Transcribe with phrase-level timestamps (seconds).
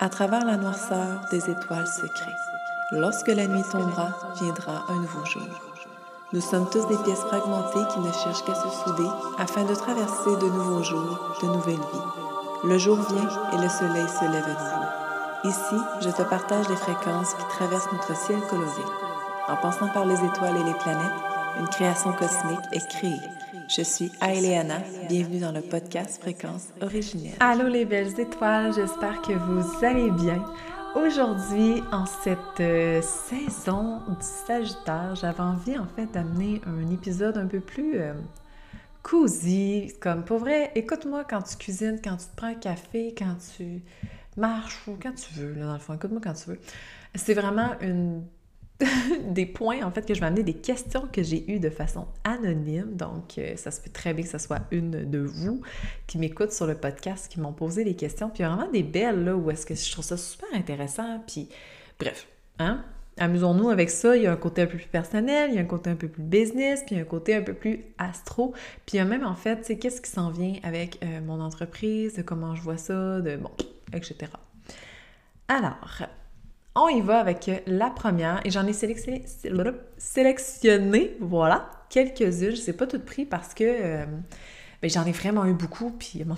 [0.00, 2.32] À travers la noirceur des étoiles secrètes,
[2.92, 5.42] lorsque la nuit tombera, viendra un nouveau jour.
[6.32, 9.08] Nous sommes tous des pièces fragmentées qui ne cherchent qu'à se souder
[9.38, 12.68] afin de traverser de nouveaux jours, de nouvelles vies.
[12.68, 14.86] Le jour vient et le soleil se lève à nouveau.
[15.42, 18.84] Ici, je te partage les fréquences qui traversent notre ciel coloré.
[19.48, 21.10] En passant par les étoiles et les planètes,
[21.58, 23.20] une création cosmique est créée.
[23.68, 27.34] Je suis Aileana, bienvenue dans le podcast Fréquence originelle.
[27.40, 30.44] Allô les belles étoiles, j'espère que vous allez bien.
[30.94, 37.46] Aujourd'hui, en cette euh, saison du Sagittaire, j'avais envie en fait d'amener un épisode un
[37.46, 38.14] peu plus euh,
[39.02, 43.36] cosy, comme pour vrai, écoute-moi quand tu cuisines, quand tu te prends un café, quand
[43.56, 43.82] tu
[44.36, 46.60] marches ou quand tu veux, là, dans le fond, écoute-moi quand tu veux.
[47.14, 48.24] C'est vraiment une
[49.28, 52.06] des points, en fait, que je vais amener, des questions que j'ai eues de façon
[52.24, 52.94] anonyme.
[52.94, 55.62] Donc, euh, ça se peut très bien que ce soit une de vous
[56.06, 58.30] qui m'écoute sur le podcast, qui m'ont posé des questions.
[58.30, 61.22] Puis, vraiment des belles, là, où est-ce que je trouve ça super intéressant.
[61.26, 61.48] Puis,
[61.98, 62.28] bref,
[62.58, 62.84] hein?
[63.20, 64.16] Amusons-nous avec ça.
[64.16, 65.96] Il y a un côté un peu plus personnel, il y a un côté un
[65.96, 68.52] peu plus business, puis un côté un peu plus astro.
[68.86, 71.40] Puis il y a même en fait, sais, qu'est-ce qui s'en vient avec euh, mon
[71.40, 73.50] entreprise, comment je vois ça, de bon,
[73.92, 74.30] etc.
[75.48, 76.02] Alors,
[76.78, 79.24] on y va avec la première et j'en ai sélectionné,
[81.20, 82.32] voilà, quelques-unes.
[82.32, 84.06] Je ne sais pas toutes pris parce que euh,
[84.82, 86.36] ben, j'en ai vraiment eu beaucoup, puis ben,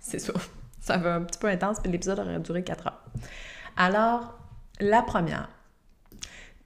[0.00, 0.32] c'est ça,
[0.80, 3.02] ça va un petit peu intense, puis l'épisode aurait duré 4 heures.
[3.76, 4.38] Alors,
[4.80, 5.48] la première,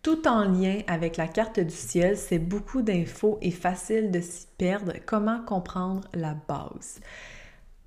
[0.03, 4.47] tout en lien avec la carte du ciel, c'est beaucoup d'infos et facile de s'y
[4.57, 4.95] perdre.
[5.05, 7.01] Comment comprendre la base?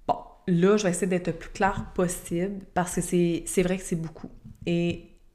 [0.08, 0.18] Bon,
[0.48, 3.96] là, je vais essayer d'être le plus clair possible parce que c'est vrai que c'est
[3.96, 4.30] beaucoup.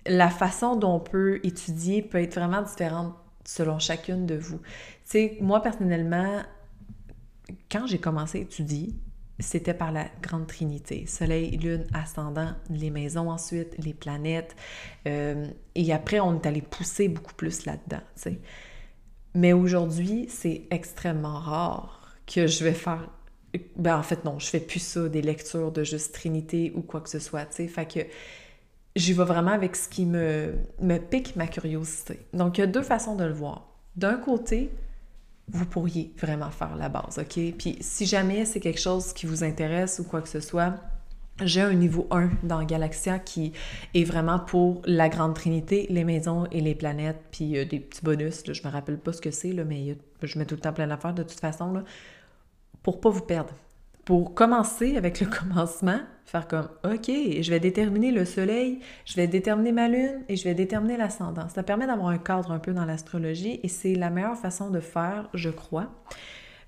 [0.09, 3.14] La façon dont on peut étudier peut être vraiment différente
[3.45, 4.59] selon chacune de vous.
[4.59, 4.64] Tu
[5.05, 6.42] sais, moi personnellement,
[7.70, 8.95] quand j'ai commencé à étudier,
[9.41, 11.06] c'était par la grande trinité.
[11.06, 14.56] Soleil, lune, ascendant, les maisons ensuite, les planètes.
[15.06, 18.03] Euh, et après, on est allé pousser beaucoup plus là-dedans.
[19.34, 23.08] Mais aujourd'hui, c'est extrêmement rare que je vais faire...
[23.77, 27.01] Ben en fait, non, je fais plus ça, des lectures de juste trinité ou quoi
[27.01, 27.46] que ce soit.
[27.51, 28.01] Fait que
[28.98, 30.55] j'y vais vraiment avec ce qui me,
[31.11, 32.27] pique ma curiosité.
[32.33, 33.69] Donc, il y a deux façons de le voir.
[33.97, 34.70] D'un côté,
[35.48, 37.41] vous pourriez vraiment faire la base, OK?
[37.57, 40.75] Puis si jamais c'est quelque chose qui vous intéresse ou quoi que ce soit,
[41.42, 43.53] j'ai un niveau 1 dans Galaxia qui
[43.95, 48.03] est vraiment pour la Grande Trinité, les maisons et les planètes, puis euh, des petits
[48.03, 50.73] bonus, là, je me rappelle pas ce que c'est, mais je mets tout le temps
[50.73, 51.85] plein d'affaires de toute façon, là,
[52.83, 53.55] pour pas vous perdre
[54.08, 59.27] pour commencer avec le commencement, faire comme OK, je vais déterminer le soleil, je vais
[59.27, 61.48] déterminer ma lune et je vais déterminer l'ascendant.
[61.48, 64.80] Ça permet d'avoir un cadre un peu dans l'astrologie et c'est la meilleure façon de
[64.80, 65.90] faire, je crois.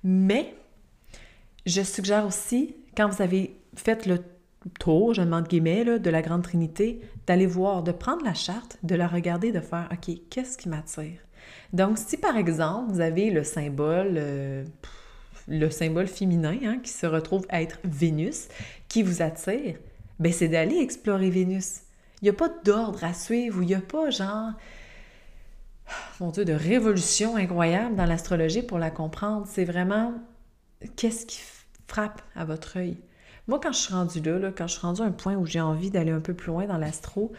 [0.03, 0.55] Mais
[1.67, 4.21] je suggère aussi, quand vous avez fait le
[4.79, 8.95] tour, je demande guillemets, de la Grande Trinité, d'aller voir, de prendre la charte, de
[8.95, 11.21] la regarder, de faire OK, qu'est-ce qui m'attire?
[11.75, 14.15] Donc, si par exemple, vous avez le symbole.
[14.17, 14.65] Euh,
[15.51, 18.49] le symbole féminin hein, qui se retrouve à être Vénus,
[18.89, 19.77] qui vous attire,
[20.19, 21.81] ben c'est d'aller explorer Vénus.
[22.23, 24.53] Il n'y a pas d'ordre à suivre ou il n'y a pas genre,
[26.21, 29.47] mon Dieu, de révolution incroyable dans l'astrologie pour la comprendre.
[29.49, 30.15] C'est vraiment
[30.97, 31.41] qu'est-ce qui
[31.89, 32.97] frappe à votre œil?
[33.49, 35.61] Moi, quand je suis rendue là, quand je suis rendue à un point où j'ai
[35.61, 37.33] envie d'aller un peu plus loin dans l'astro,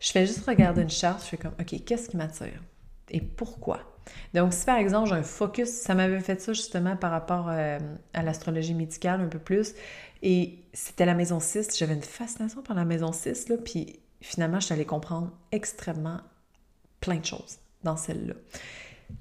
[0.00, 2.60] je fais juste regarder une charte, je fais comme, OK, qu'est-ce qui m'attire?
[3.08, 3.93] Et pourquoi?
[4.34, 7.78] Donc, si par exemple j'ai un focus, ça m'avait fait ça justement par rapport euh,
[8.12, 9.74] à l'astrologie médicale un peu plus,
[10.22, 14.60] et c'était la maison 6, j'avais une fascination par la maison 6, là, puis finalement,
[14.60, 16.20] je suis allée comprendre extrêmement
[17.00, 18.34] plein de choses dans celle-là.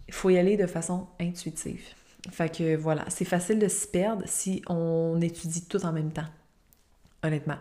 [0.08, 1.84] Il faut y aller de façon intuitive.
[2.32, 6.28] Fait que voilà, c'est facile de se perdre si on étudie tout en même temps,
[7.22, 7.58] honnêtement.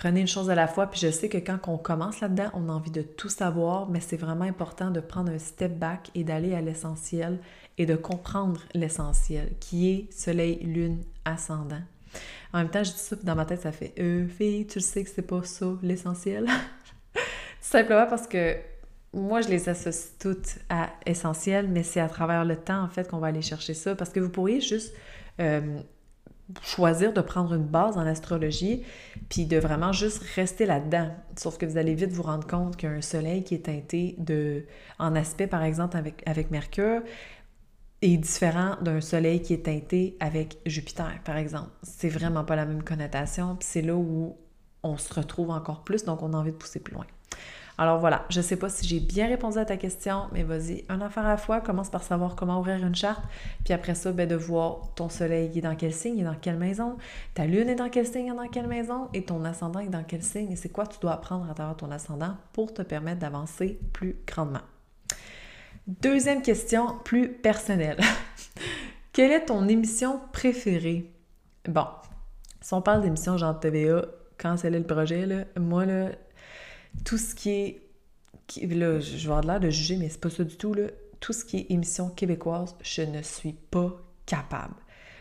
[0.00, 2.70] Prenez une chose à la fois, puis je sais que quand on commence là-dedans, on
[2.70, 6.24] a envie de tout savoir, mais c'est vraiment important de prendre un step back et
[6.24, 7.38] d'aller à l'essentiel
[7.76, 11.82] et de comprendre l'essentiel, qui est soleil, lune, ascendant.
[12.54, 14.80] En même temps, je dis ça, puis dans ma tête, ça fait euh, fille, tu
[14.80, 16.46] sais que c'est pas ça l'essentiel?
[17.60, 18.56] Simplement parce que
[19.12, 23.06] moi, je les associe toutes à essentiel, mais c'est à travers le temps, en fait,
[23.06, 23.94] qu'on va aller chercher ça.
[23.94, 24.94] Parce que vous pourriez juste
[25.40, 25.78] euh,
[26.62, 28.82] choisir de prendre une base en astrologie,
[29.28, 31.10] puis de vraiment juste rester là-dedans.
[31.36, 34.64] Sauf que vous allez vite vous rendre compte qu'un soleil qui est teinté de,
[34.98, 37.02] en aspect, par exemple, avec, avec Mercure,
[38.02, 41.70] est différent d'un soleil qui est teinté avec Jupiter, par exemple.
[41.82, 44.36] C'est vraiment pas la même connotation, puis c'est là où
[44.82, 47.06] on se retrouve encore plus, donc on a envie de pousser plus loin.
[47.80, 51.00] Alors voilà, je sais pas si j'ai bien répondu à ta question, mais vas-y, un
[51.00, 53.22] affaire à la fois, commence par savoir comment ouvrir une charte,
[53.64, 56.34] puis après ça, ben, de voir ton soleil est dans quel signe, il est dans
[56.34, 56.98] quelle maison,
[57.32, 60.22] ta lune est dans quel signe, dans quelle maison, et ton ascendant est dans quel
[60.22, 63.80] signe, et c'est quoi tu dois apprendre à travers ton ascendant pour te permettre d'avancer
[63.94, 64.60] plus grandement.
[65.86, 67.96] Deuxième question, plus personnelle.
[69.14, 71.10] Quelle est ton émission préférée?
[71.66, 71.86] Bon,
[72.60, 74.02] si on parle d'émission genre TVA,
[74.36, 76.10] quand c'est le projet, moi, là,
[77.04, 77.82] tout ce qui est.
[78.66, 80.74] là, je vais avoir l'air de juger, mais c'est pas ça du tout.
[80.74, 80.84] Là.
[81.20, 84.74] Tout ce qui est émission québécoise, je ne suis pas capable.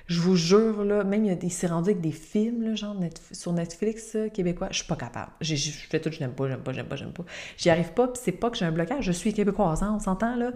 [0.10, 2.96] Je vous jure, là, même il c'est rendu avec des films, genre
[3.32, 5.32] sur Netflix québécois, je suis pas capable.
[5.40, 7.26] Je fais tout, je n'aime pas, j'aime pas, j'aime pas, j'aime pas.
[7.58, 10.00] J'y arrive pas, puis c'est pas que j'ai un blocage, je suis québécoise, hein, on
[10.00, 10.52] s'entend, là.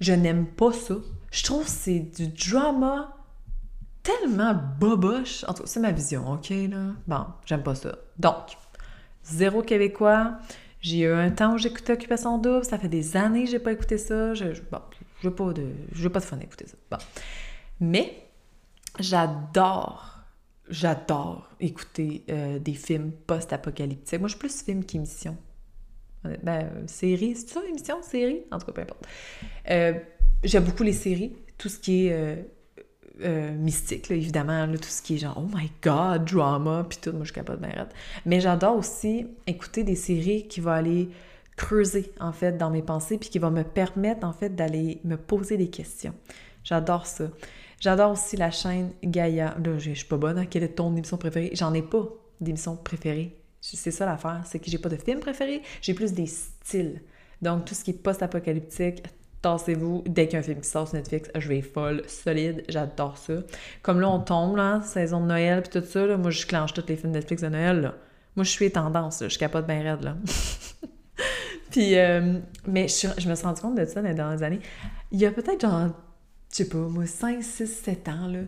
[0.00, 0.96] Je n'aime pas ça.
[1.30, 3.16] Je trouve que c'est du drama
[4.02, 5.44] tellement boboche.
[5.46, 6.94] En tout cas, c'est ma vision, OK, là?
[7.06, 7.96] Bon, j'aime pas ça.
[8.18, 8.56] Donc,
[9.30, 10.38] zéro québécois.
[10.80, 12.64] J'ai eu un temps où j'écoutais Occupation Double.
[12.64, 14.34] Ça fait des années que j'ai pas écouté ça.
[14.34, 14.62] Je, je
[15.22, 16.98] veux pas de, veux pas fun écouter ça.
[17.80, 18.28] Mais,
[18.98, 20.18] j'adore,
[20.68, 24.20] j'adore écouter euh, des films post-apocalyptiques.
[24.20, 25.36] Moi, je suis plus film qu'émission.
[26.42, 28.42] Ben, série, c'est ça, émission, série?
[28.50, 29.06] En tout cas, peu importe.
[29.70, 29.94] Euh,
[30.42, 32.42] j'aime beaucoup les séries, tout ce qui est euh,
[33.22, 37.20] euh, mystique, évidemment, tout ce qui est genre, oh my god, drama, puis tout, moi
[37.22, 37.94] je suis capable de m'arrêter.
[38.26, 41.08] Mais j'adore aussi écouter des séries qui vont aller
[41.56, 45.16] creuser, en fait, dans mes pensées, puis qui vont me permettre, en fait, d'aller me
[45.16, 46.14] poser des questions.
[46.62, 47.24] J'adore ça.
[47.80, 49.56] J'adore aussi la chaîne Gaïa.
[49.64, 50.46] Là, je suis pas bonne, hein?
[50.46, 51.50] quelle est ton émission préférée?
[51.54, 52.08] J'en ai pas
[52.40, 53.36] d'émission préférée.
[53.60, 57.02] C'est ça l'affaire, c'est que j'ai pas de film préféré, j'ai plus des styles.
[57.42, 59.02] Donc, tout ce qui est post-apocalyptique,
[59.42, 62.64] tassez-vous, dès qu'il y a un film qui sort sur Netflix, je vais folle, solide,
[62.68, 63.34] j'adore ça.
[63.82, 66.74] Comme là, on tombe, là, saison de Noël, puis tout ça, là, moi, je clenche
[66.74, 67.94] tous les films Netflix de Noël, là.
[68.36, 70.16] Moi, je suis tendance, là, je capote bien raide, là.
[71.70, 74.60] puis, euh, mais je, me suis rendu compte de ça dans les années.
[75.12, 75.88] Il y a peut-être, genre,
[76.50, 78.40] je sais pas, moi, 5, 6, 7 ans, là,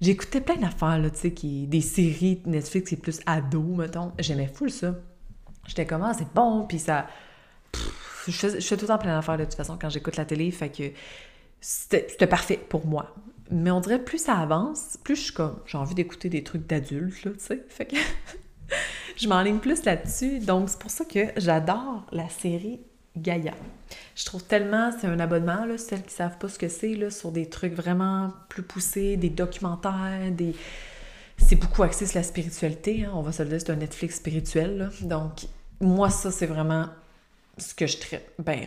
[0.00, 4.12] j'écoutais plein d'affaires, là, tu sais, qui, des séries Netflix qui est plus ado, mettons.
[4.18, 4.94] J'aimais full ça.
[5.66, 7.06] J'étais comme, ah, c'est bon, puis ça
[8.30, 10.70] je fais, tout le temps plein d'affaires de toute façon quand j'écoute la télé, fait
[10.70, 10.84] que
[11.60, 13.14] c'était parfait pour moi.
[13.50, 16.66] Mais on dirait plus ça avance, plus je suis comme, j'ai envie d'écouter des trucs
[16.66, 17.64] d'adultes, là, tu sais.
[17.68, 17.96] Fait que
[19.16, 20.40] je m'enligne plus là-dessus.
[20.40, 22.80] Donc, c'est pour ça que j'adore la série
[23.16, 23.54] Gaïa.
[24.14, 27.10] Je trouve tellement, c'est un abonnement, là, celles qui savent pas ce que c'est, là,
[27.10, 30.54] sur des trucs vraiment plus poussés, des documentaires, des...
[31.38, 33.12] C'est beaucoup axé sur la spiritualité, hein.
[33.14, 34.90] on va se le dire, c'est un Netflix spirituel.
[35.02, 35.46] Donc,
[35.80, 36.86] moi, ça, c'est vraiment
[37.58, 38.66] ce que je traite bien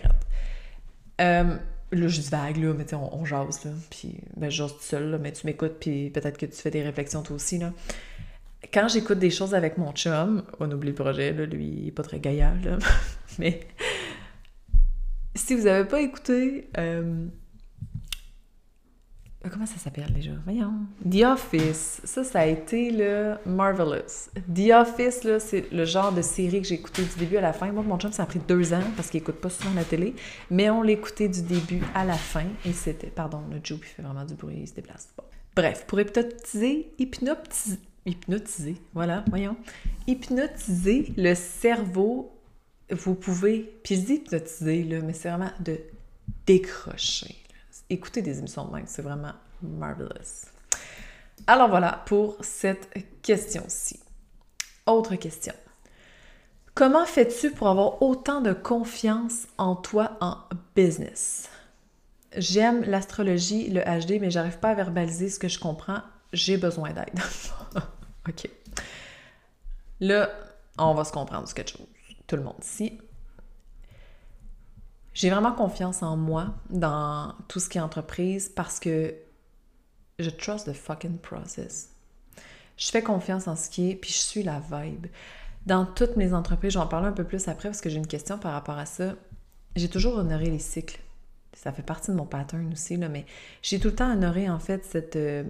[1.22, 1.58] euh,
[1.92, 4.84] là, je dis vague, là, mais on, on jase, là, puis ben, je jase tout
[4.84, 7.74] seul, là, mais tu m'écoutes, puis peut-être que tu fais des réflexions toi aussi, là.
[8.74, 11.92] Quand j'écoute des choses avec mon chum, on oublie le projet, là, lui, il est
[11.92, 12.78] pas très gaillard, là,
[13.40, 13.60] mais
[15.36, 17.26] si vous avez pas écouté euh,
[19.50, 20.32] comment ça s'appelle déjà?
[20.44, 20.74] Voyons.
[21.10, 22.02] The Office.
[22.04, 24.30] Ça, ça a été le Marvelous.
[24.54, 27.54] The Office, là, c'est le genre de série que j'ai écouté du début à la
[27.54, 27.72] fin.
[27.72, 30.14] Moi, mon chum, ça a pris deux ans parce qu'il écoute pas souvent la télé,
[30.50, 33.08] mais on l'écoutait du début à la fin et c'était...
[33.08, 35.10] Pardon, le Joe, il fait vraiment du bruit, il se déplace.
[35.18, 35.24] Bon.
[35.56, 39.58] Bref, pour hypnotiser, hypnotiser, hypnotiser, voilà, voyons.
[40.08, 42.32] Hypnotiser le cerveau,
[42.92, 43.74] vous pouvez...
[43.84, 45.78] Puis je dis hypnotiser, là, mais c'est vraiment de
[46.46, 47.36] décrocher
[47.92, 48.88] écouter des émissions de.
[48.88, 50.10] C'est vraiment marvelous.
[51.48, 52.90] Alors voilà pour cette
[53.22, 54.00] question-ci.
[54.86, 55.54] Autre question.
[56.74, 60.38] Comment fais-tu pour avoir autant de confiance en toi en
[60.76, 61.50] business?
[62.38, 66.02] J'aime l'astrologie, le HD, mais j'arrive pas à verbaliser ce que je comprends.
[66.32, 67.20] J'ai besoin d'aide.
[68.30, 68.50] OK.
[70.00, 70.30] Là,
[70.78, 71.88] on va se comprendre quelque chose.
[72.26, 73.00] Tout le monde ici.
[75.14, 79.14] J'ai vraiment confiance en moi dans tout ce qui est entreprise parce que
[80.20, 81.90] je trust the fucking process.
[82.78, 85.08] Je fais confiance en ce qui est, puis je suis la vibe.
[85.66, 88.38] Dans toutes mes entreprises, j'en parler un peu plus après parce que j'ai une question
[88.38, 89.16] par rapport à ça.
[89.76, 91.00] J'ai toujours honoré les cycles.
[91.54, 93.26] Ça fait partie de mon pattern aussi, là, mais
[93.62, 95.44] j'ai tout le temps honoré en fait cette, euh,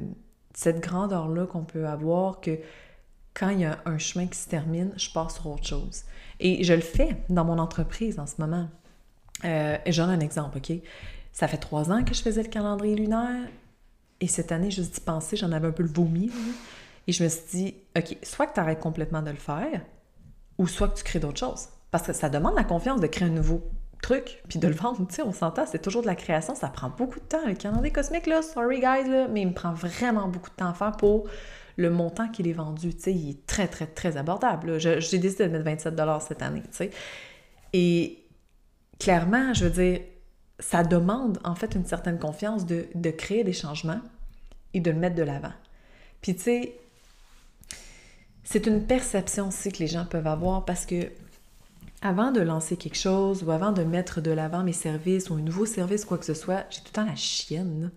[0.53, 2.59] cette grandeur-là qu'on peut avoir que
[3.33, 6.03] quand il y a un chemin qui se termine, je passe sur autre chose.
[6.39, 8.67] Et je le fais dans mon entreprise en ce moment.
[9.45, 10.71] Euh, J'en ai un exemple, OK?
[11.31, 13.47] Ça fait trois ans que je faisais le calendrier lunaire
[14.21, 16.31] et cette année, juste d'y penser, j'en avais un peu le vomi.
[17.07, 19.81] Et je me suis dit, OK, soit que tu arrêtes complètement de le faire
[20.59, 21.69] ou soit que tu crées d'autres choses.
[21.89, 23.63] Parce que ça demande la confiance de créer un nouveau
[24.03, 25.05] truc puis de le vendre.
[25.07, 27.45] Tu sais, on s'entend, c'est toujours de la création, ça prend beaucoup de temps.
[27.47, 30.69] Le calendrier cosmique, là, sorry guys, là, mais il me prend vraiment beaucoup de temps
[30.69, 31.27] à faire pour
[31.77, 32.93] le montant qu'il est vendu.
[32.93, 34.79] Tu sais, il est très, très, très abordable.
[34.79, 36.91] J'ai décidé de mettre 27 cette année, tu sais.
[37.73, 38.19] Et
[39.01, 40.01] clairement, je veux dire,
[40.59, 43.99] ça demande en fait une certaine confiance de, créer des changements
[44.75, 45.53] et de le mettre de l'avant.
[46.21, 46.75] Puis tu sais,
[48.43, 51.09] c'est une perception aussi que les gens peuvent avoir parce que
[52.03, 55.41] avant de lancer quelque chose ou avant de mettre de l'avant mes services ou un
[55.41, 57.91] nouveau service, quoi que ce soit, j'ai tout le temps la chienne.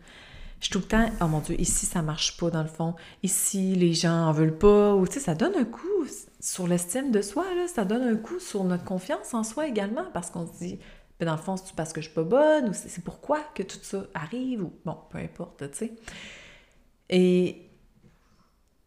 [0.65, 2.95] Je suis tout le temps, oh mon Dieu, ici ça marche pas dans le fond,
[3.23, 6.07] ici les gens en veulent pas, ou tu sais, ça donne un coup
[6.41, 10.07] sur l'estime de soi, là, ça donne un coup sur notre confiance en soi également,
[10.15, 10.79] parce qu'on se dit,
[11.21, 13.63] ben dans le fond, c'est parce que je suis pas bonne, ou c'est pourquoi que
[13.63, 15.93] tout ça arrive, ou bon, peu importe, tu sais.
[17.11, 17.69] Et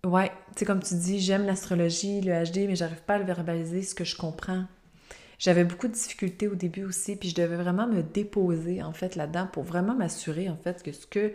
[0.03, 3.25] ouais, tu sais, comme tu dis, j'aime l'astrologie, le HD, mais j'arrive pas à le
[3.25, 4.65] verbaliser, ce que je comprends.
[5.37, 9.15] J'avais beaucoup de difficultés au début aussi, puis je devais vraiment me déposer en fait
[9.15, 11.33] là-dedans pour vraiment m'assurer en fait que ce que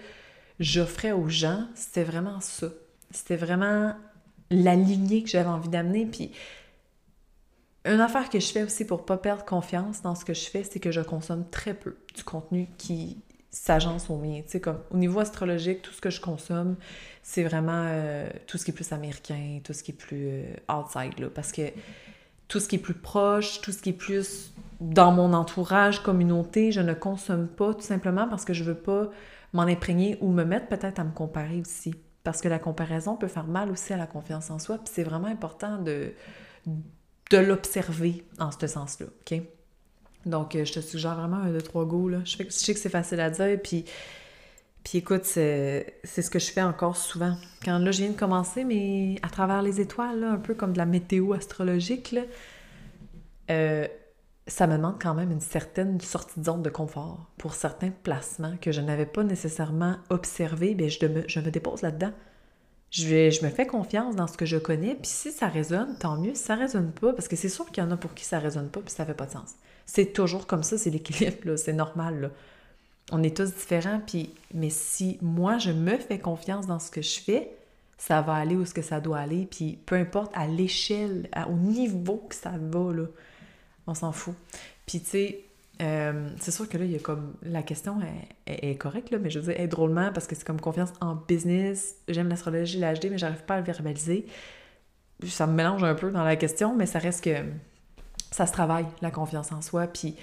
[0.61, 2.69] j'offrais aux gens, c'était vraiment ça.
[3.11, 3.95] C'était vraiment
[4.51, 6.07] la lignée que j'avais envie d'amener.
[6.07, 6.31] Puis
[7.85, 10.63] une affaire que je fais aussi pour pas perdre confiance dans ce que je fais,
[10.65, 13.19] c'est que je consomme très peu du contenu qui
[13.51, 14.41] s'agence au mien.
[14.45, 16.77] Tu sais, comme au niveau astrologique, tout ce que je consomme,
[17.23, 20.55] c'est vraiment euh, tout ce qui est plus américain, tout ce qui est plus euh,
[20.73, 21.29] outside, là.
[21.29, 21.63] Parce que
[22.49, 26.73] tout ce qui est plus proche, tout ce qui est plus dans mon entourage, communauté,
[26.73, 29.11] je ne consomme pas tout simplement parce que je veux pas
[29.53, 31.95] m'en imprégner ou me mettre peut-être à me comparer aussi.
[32.25, 35.03] Parce que la comparaison peut faire mal aussi à la confiance en soi, puis c'est
[35.03, 36.13] vraiment important de,
[36.67, 39.41] de l'observer en ce sens-là, OK?
[40.25, 42.19] Donc, euh, je te suggère vraiment un, deux, trois go, là.
[42.25, 43.85] Je sais, que c'est facile à dire, puis
[44.85, 47.37] puis écoute, c'est ce que je fais encore souvent.
[47.65, 50.79] Quand là, je viens de commencer, mais à travers les étoiles, un peu comme de
[50.79, 52.23] la météo astrologique, là,
[53.51, 53.87] euh,
[54.47, 58.57] ça me demande quand même une certaine sortie de zone de confort pour certains placements
[58.61, 60.75] que je n'avais pas nécessairement observés.
[60.75, 62.13] Bien, je me, dépose là-dedans.
[62.91, 66.35] Je, me fais confiance dans ce que je connais, puis si ça résonne, tant mieux.
[66.35, 68.39] Si ça résonne pas, parce que c'est sûr qu'il y en a pour qui ça
[68.39, 69.55] résonne pas, puis ça fait pas de sens.
[69.87, 72.33] C'est toujours comme ça, c'est l'équilibre, c'est normal.
[73.13, 77.03] On est tous différents, puis mais si moi je me fais confiance dans ce que
[77.03, 77.57] je fais,
[77.97, 82.27] ça va aller où ce ça doit aller, puis peu importe à l'échelle, au niveau
[82.29, 83.05] que ça va, là,
[83.87, 84.35] on s'en fout.
[84.87, 85.45] Puis tu sais,
[85.81, 87.35] euh, c'est sûr que là, il y a comme.
[87.43, 87.99] La question
[88.47, 91.15] est, correcte, là, mais je veux dire, est drôlement, parce que c'est comme confiance en
[91.15, 91.97] business.
[92.09, 94.27] J'aime l'astrologie, l'HD, mais j'arrive pas à le verbaliser.
[95.27, 97.37] Ça me mélange un peu dans la question, mais ça reste que.
[98.31, 99.87] Ça se travaille, la confiance en soi.
[99.87, 100.17] Puis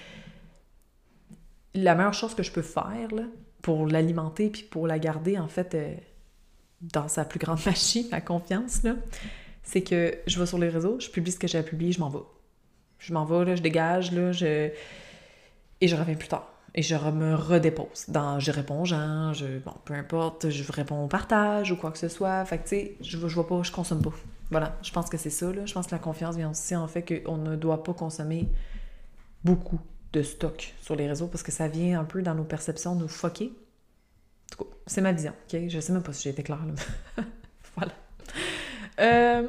[1.76, 3.10] la meilleure chose que je peux faire
[3.62, 5.94] pour l'alimenter puis pour la garder en fait euh,
[6.82, 8.82] dans sa plus grande machine, ma confiance,
[9.64, 12.00] c'est que je vais sur les réseaux, je publie ce que j'ai à publier, je
[12.00, 12.20] m'en vais.
[13.00, 14.70] Je m'en vais, là, je dégage, là, je...
[15.82, 16.48] et je reviens plus tard.
[16.76, 18.06] Et je me redépose.
[18.10, 21.92] Dans, je réponds aux gens, je, bon, peu importe, je réponds au partage ou quoi
[21.92, 22.46] que ce soit.
[22.46, 24.14] Fait que, tu sais, je, je vois pas, je consomme pas.
[24.52, 25.66] Voilà, je pense que c'est ça, là.
[25.66, 28.48] Je pense que la confiance vient aussi en fait qu'on ne doit pas consommer
[29.44, 29.80] beaucoup
[30.14, 33.08] de stock sur les réseaux parce que ça vient un peu dans nos perceptions nous
[33.08, 33.54] foquer.
[34.88, 35.62] C'est ma vision, ok?
[35.68, 37.24] Je sais même pas si j'ai été claire là.
[37.76, 37.92] voilà.
[39.00, 39.48] Euh,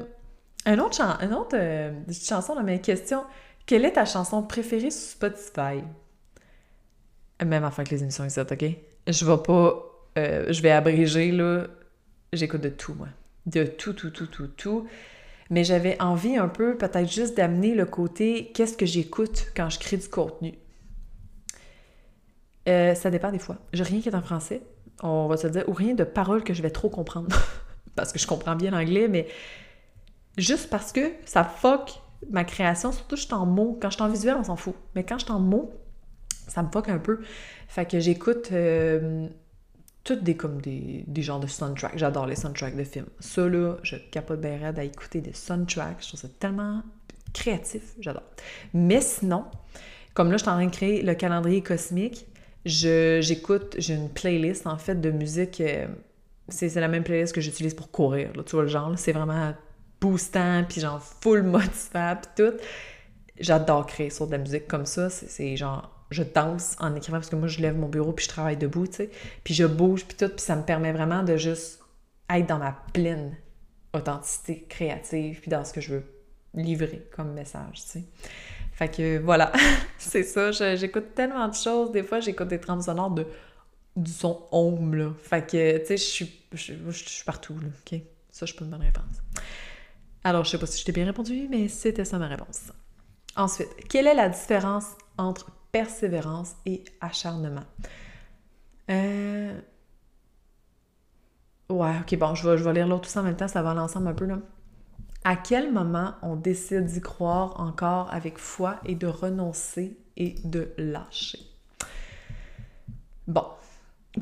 [0.66, 3.24] autre, une autre euh, chanson dans mes questions.
[3.66, 5.82] Quelle est ta chanson préférée sur Spotify?
[7.44, 8.64] Même afin que les émissions ici, ok?
[9.06, 9.82] Je vais pas.
[10.18, 11.66] Euh, je vais abréger là.
[12.32, 13.08] J'écoute de tout, moi.
[13.46, 14.86] De tout, tout, tout, tout, tout
[15.50, 19.80] mais j'avais envie un peu peut-être juste d'amener le côté qu'est-ce que j'écoute quand je
[19.80, 20.54] crée du contenu?
[22.68, 23.56] Euh, ça dépend des fois.
[23.72, 24.62] J'ai rien qui est en français,
[25.02, 27.36] on va se dire, ou rien de paroles que je vais trop comprendre.
[27.96, 29.26] parce que je comprends bien l'anglais, mais
[30.36, 33.78] juste parce que ça fuck ma création, surtout je suis en mots.
[33.80, 34.74] Quand je suis en visuel, on s'en fout.
[34.94, 35.72] Mais quand je suis en mots,
[36.48, 37.20] ça me fuck un peu.
[37.68, 39.26] Fait que j'écoute euh,
[40.04, 41.96] toutes des comme des, des genres de soundtracks.
[41.96, 43.06] J'adore les soundtracks de films.
[43.20, 46.02] Ça là, je capote bien raide à écouter des soundtracks.
[46.02, 46.82] Je trouve ça tellement
[47.32, 48.24] créatif, j'adore.
[48.74, 49.44] Mais sinon,
[50.14, 52.26] comme là, je suis en train de créer le calendrier cosmique,
[52.64, 55.60] j'écoute, j'ai une playlist en fait de musique.
[55.60, 55.86] Euh,
[56.48, 58.32] c'est la même playlist que j'utilise pour courir.
[58.34, 59.54] Là, tu vois le genre, c'est vraiment
[60.00, 62.56] boostant, puis genre full motivant, puis tout.
[63.38, 65.10] J'adore créer sur de la musique comme ça.
[65.10, 68.30] C'est genre je danse en écrivant parce que moi, je lève mon bureau puis je
[68.30, 69.10] travaille debout, tu sais.
[69.44, 71.80] Puis je bouge puis tout, puis ça me permet vraiment de juste
[72.28, 73.36] être dans ma pleine
[73.92, 76.04] authenticité créative puis dans ce que je veux
[76.54, 78.04] livrer comme message, tu sais.
[78.72, 79.52] Fait que voilà,
[79.98, 80.50] c'est ça.
[80.74, 81.92] J'écoute tellement de choses.
[81.92, 83.26] Des fois, j'écoute des trames sonores de,
[83.94, 85.12] du son home, là.
[85.22, 88.00] Fait que, tu sais, je suis, partout, là, OK?
[88.30, 89.22] Ça, je peux me une réponse.
[90.22, 92.72] Alors, je sais pas si je t'ai bien répondu, mais c'était ça ma réponse.
[93.36, 97.64] Ensuite, quelle est la différence entre persévérance et acharnement?
[98.90, 99.58] Euh...
[101.70, 103.62] Ouais, ok, bon, je vais, je vais lire l'autre tout ça en même temps, ça
[103.62, 104.40] va l'ensemble un peu là.
[105.22, 110.72] À quel moment on décide d'y croire encore avec foi et de renoncer et de
[110.76, 111.38] lâcher?
[113.28, 113.44] Bon,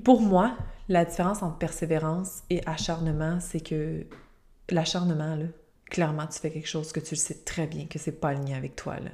[0.04, 0.56] pour moi,
[0.88, 4.06] la différence entre persévérance et acharnement, c'est que
[4.68, 5.46] l'acharnement, là,
[5.90, 8.76] clairement, tu fais quelque chose que tu sais très bien que c'est pas aligné avec
[8.76, 9.10] toi, là.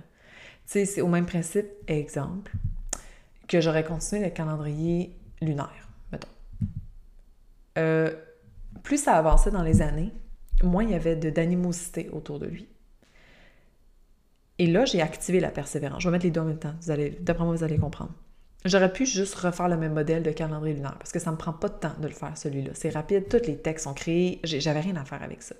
[0.66, 2.52] Tu sais, c'est au même principe, exemple,
[3.48, 6.28] que j'aurais continué le calendrier lunaire, mettons.
[7.78, 8.14] Euh,
[8.82, 10.12] plus ça avançait dans les années,
[10.62, 12.68] moins il y avait d'animosité autour de lui.
[14.58, 16.02] Et là, j'ai activé la persévérance.
[16.02, 16.74] Je vais mettre les deux en même temps.
[16.80, 18.12] Vous allez, d'après moi, vous allez comprendre.
[18.64, 21.38] J'aurais pu juste refaire le même modèle de calendrier lunaire parce que ça ne me
[21.38, 22.70] prend pas de temps de le faire, celui-là.
[22.74, 25.54] C'est rapide, tous les textes sont créés, j'avais rien à faire avec ça.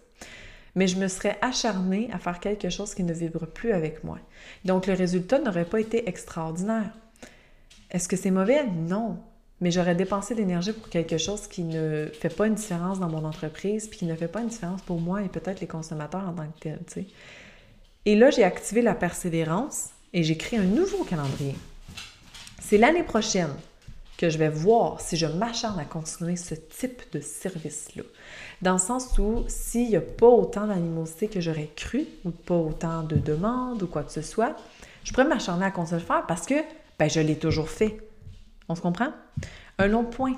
[0.75, 4.19] Mais je me serais acharnée à faire quelque chose qui ne vibre plus avec moi.
[4.64, 6.93] Donc, le résultat n'aurait pas été extraordinaire.
[7.90, 8.66] Est-ce que c'est mauvais?
[8.66, 9.19] Non.
[9.61, 13.25] Mais j'aurais dépensé l'énergie pour quelque chose qui ne fait pas une différence dans mon
[13.25, 16.33] entreprise, puis qui ne fait pas une différence pour moi et peut-être les consommateurs en
[16.33, 17.07] tant que tels.
[18.04, 21.54] Et là, j'ai activé la persévérance et j'ai créé un nouveau calendrier.
[22.61, 23.54] C'est l'année prochaine
[24.16, 28.04] que je vais voir si je m'acharne à continuer ce type de service-là.
[28.62, 32.54] Dans le sens où s'il n'y a pas autant d'animosité que j'aurais cru, ou pas
[32.54, 34.56] autant de demandes ou quoi que ce soit,
[35.02, 36.54] je pourrais m'acharner à continuer le faire parce que
[36.99, 37.99] ben, je l'ai toujours fait.
[38.68, 39.09] On se comprend?
[39.78, 40.37] Un long point.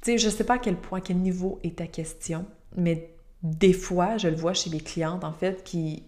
[0.00, 2.46] Tu sais, je ne sais pas à quel point, à quel niveau est ta question,
[2.76, 3.10] mais
[3.42, 6.02] des fois, je le vois chez mes clientes, en fait, qui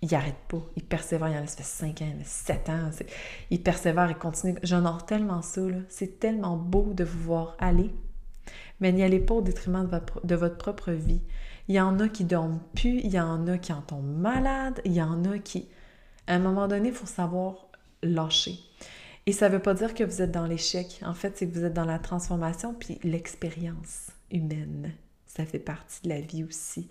[0.00, 0.62] il n'arrête pas.
[0.76, 1.28] Il persévère.
[1.28, 2.90] Il en a, fait 5 ans, 7 ans.
[3.50, 4.56] Il persévère et continue.
[4.62, 5.62] J'honore tellement ça.
[5.88, 7.90] C'est tellement beau de vous voir aller.
[8.80, 9.88] Mais n'y allez pas au détriment
[10.24, 11.20] de votre, propre vie.
[11.66, 13.00] Il y en a qui dorment plus.
[13.00, 14.80] Il y en a qui en tombent malades.
[14.84, 15.68] Il y en a qui...
[16.28, 17.68] À un moment donné, il faut savoir
[18.02, 18.58] lâcher.
[19.26, 21.00] Et ça ne veut pas dire que vous êtes dans l'échec.
[21.04, 24.92] En fait, c'est que vous êtes dans la transformation puis l'expérience humaine.
[25.26, 26.88] Ça fait partie de la vie aussi.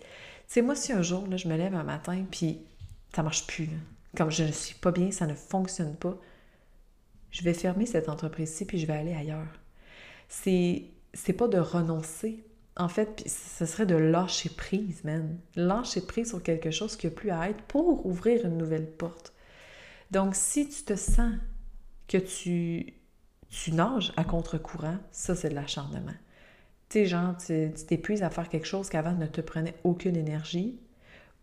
[0.47, 2.61] C'est moi, si un jour, je me lève un matin puis
[3.15, 3.69] ça marche plus.
[4.15, 6.17] Comme je ne suis pas bien, ça ne fonctionne pas.
[7.31, 9.47] Je vais fermer cette entreprise-ci puis je vais aller ailleurs.
[10.29, 12.43] C'est c'est pas de renoncer.
[12.75, 15.39] En fait, ce serait de lâcher prise, man.
[15.55, 19.33] Lâcher prise sur quelque chose qui n'a plus à être pour ouvrir une nouvelle porte.
[20.11, 21.33] Donc, si tu te sens
[22.07, 22.93] que tu,
[23.49, 26.13] tu nages à contre-courant, ça, c'est de l'acharnement.
[26.89, 30.79] Tu sais, genre, tu t'épuises à faire quelque chose qu'avant ne te prenait aucune énergie,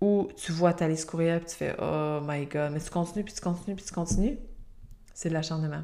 [0.00, 3.24] ou tu vois ta liste courriel et tu fais Oh my god, mais tu continues,
[3.24, 4.38] puis tu continues, puis tu continues,
[5.14, 5.82] c'est de l'acharnement.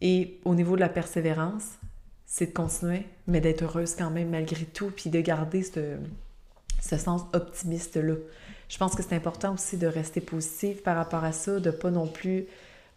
[0.00, 1.78] Et au niveau de la persévérance,
[2.26, 5.96] c'est de continuer, mais d'être heureuse quand même malgré tout, puis de garder ce,
[6.80, 8.14] ce sens optimiste-là.
[8.68, 11.90] Je pense que c'est important aussi de rester positive par rapport à ça, de pas
[11.90, 12.46] non plus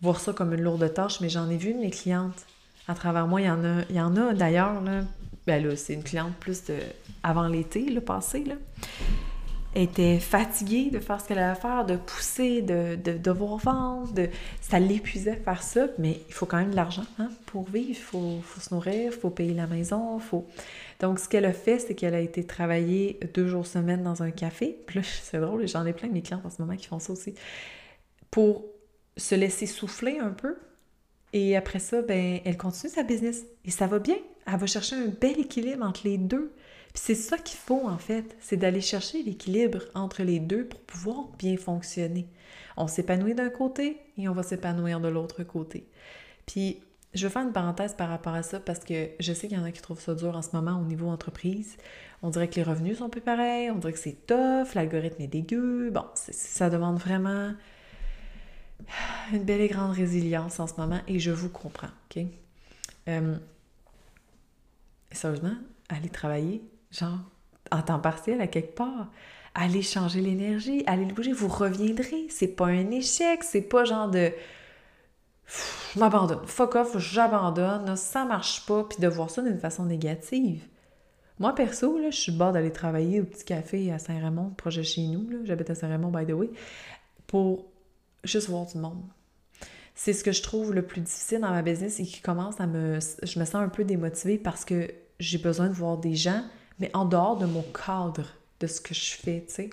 [0.02, 2.46] voir ça comme une lourde tâche, mais j'en ai vu mes clientes
[2.88, 3.42] à travers moi.
[3.42, 5.02] Il y en a, a d'ailleurs, là,
[5.48, 6.76] ben là, c'est une cliente plus de,
[7.24, 8.56] avant l'été, le passé, là
[9.74, 14.14] était fatiguée de faire ce qu'elle avait à faire, de pousser, de, de, devoir vendre,
[14.14, 14.28] de...
[14.60, 17.96] ça l'épuisait faire ça, mais il faut quand même de l'argent hein, pour vivre, il
[17.96, 20.46] faut, faut, se nourrir, il faut payer la maison, faut...
[21.00, 24.30] Donc, ce qu'elle a fait, c'est qu'elle a été travailler deux jours semaine dans un
[24.30, 24.78] café.
[24.86, 27.14] Puis c'est drôle, j'en ai plein de mes clients en ce moment qui font ça
[27.14, 27.34] aussi,
[28.30, 28.66] pour
[29.18, 30.58] se laisser souffler un peu.
[31.34, 33.44] Et après ça, ben, elle continue sa business.
[33.66, 34.18] Et ça va bien.
[34.46, 36.52] Elle va chercher un bel équilibre entre les deux
[36.94, 41.28] c'est ça qu'il faut en fait, c'est d'aller chercher l'équilibre entre les deux pour pouvoir
[41.38, 42.28] bien fonctionner.
[42.78, 45.88] On s'épanouit d'un côté et on va s'épanouir de l'autre côté.
[46.46, 46.80] Puis
[47.14, 49.62] je vais faire une parenthèse par rapport à ça parce que je sais qu'il y
[49.62, 51.78] en a qui trouvent ça dur en ce moment au niveau entreprise.
[52.22, 55.28] On dirait que les revenus sont plus pareils, on dirait que c'est tough, l'algorithme est
[55.28, 55.90] dégueu.
[55.92, 57.54] Bon, ça demande vraiment
[59.34, 62.24] une belle et grande résilience en ce moment et je vous comprends, OK?
[63.08, 63.36] Euh,
[65.12, 65.56] sérieusement,
[65.90, 67.20] aller travailler, genre
[67.72, 69.08] en temps partiel à quelque part.
[69.54, 72.28] Allez changer l'énergie, allez le bouger, vous reviendrez.
[72.30, 74.32] C'est pas un échec, c'est pas genre de
[75.94, 80.64] je m'abandonne, fuck off, j'abandonne, ça marche pas, puis de voir ça d'une façon négative.
[81.40, 85.02] Moi, perso, là, je suis bord d'aller travailler au petit café à Saint-Raymond, projet chez
[85.02, 86.50] nous, j'habite à Saint-Raymond, by the way,
[87.28, 87.66] pour
[88.24, 89.04] juste voir du monde.
[89.96, 92.68] C'est ce que je trouve le plus difficile dans ma business et qui commence à
[92.68, 93.00] me...
[93.24, 96.44] Je me sens un peu démotivée parce que j'ai besoin de voir des gens
[96.82, 98.26] mais en dehors de mon cadre
[98.60, 99.70] de ce que je fais, tu sais.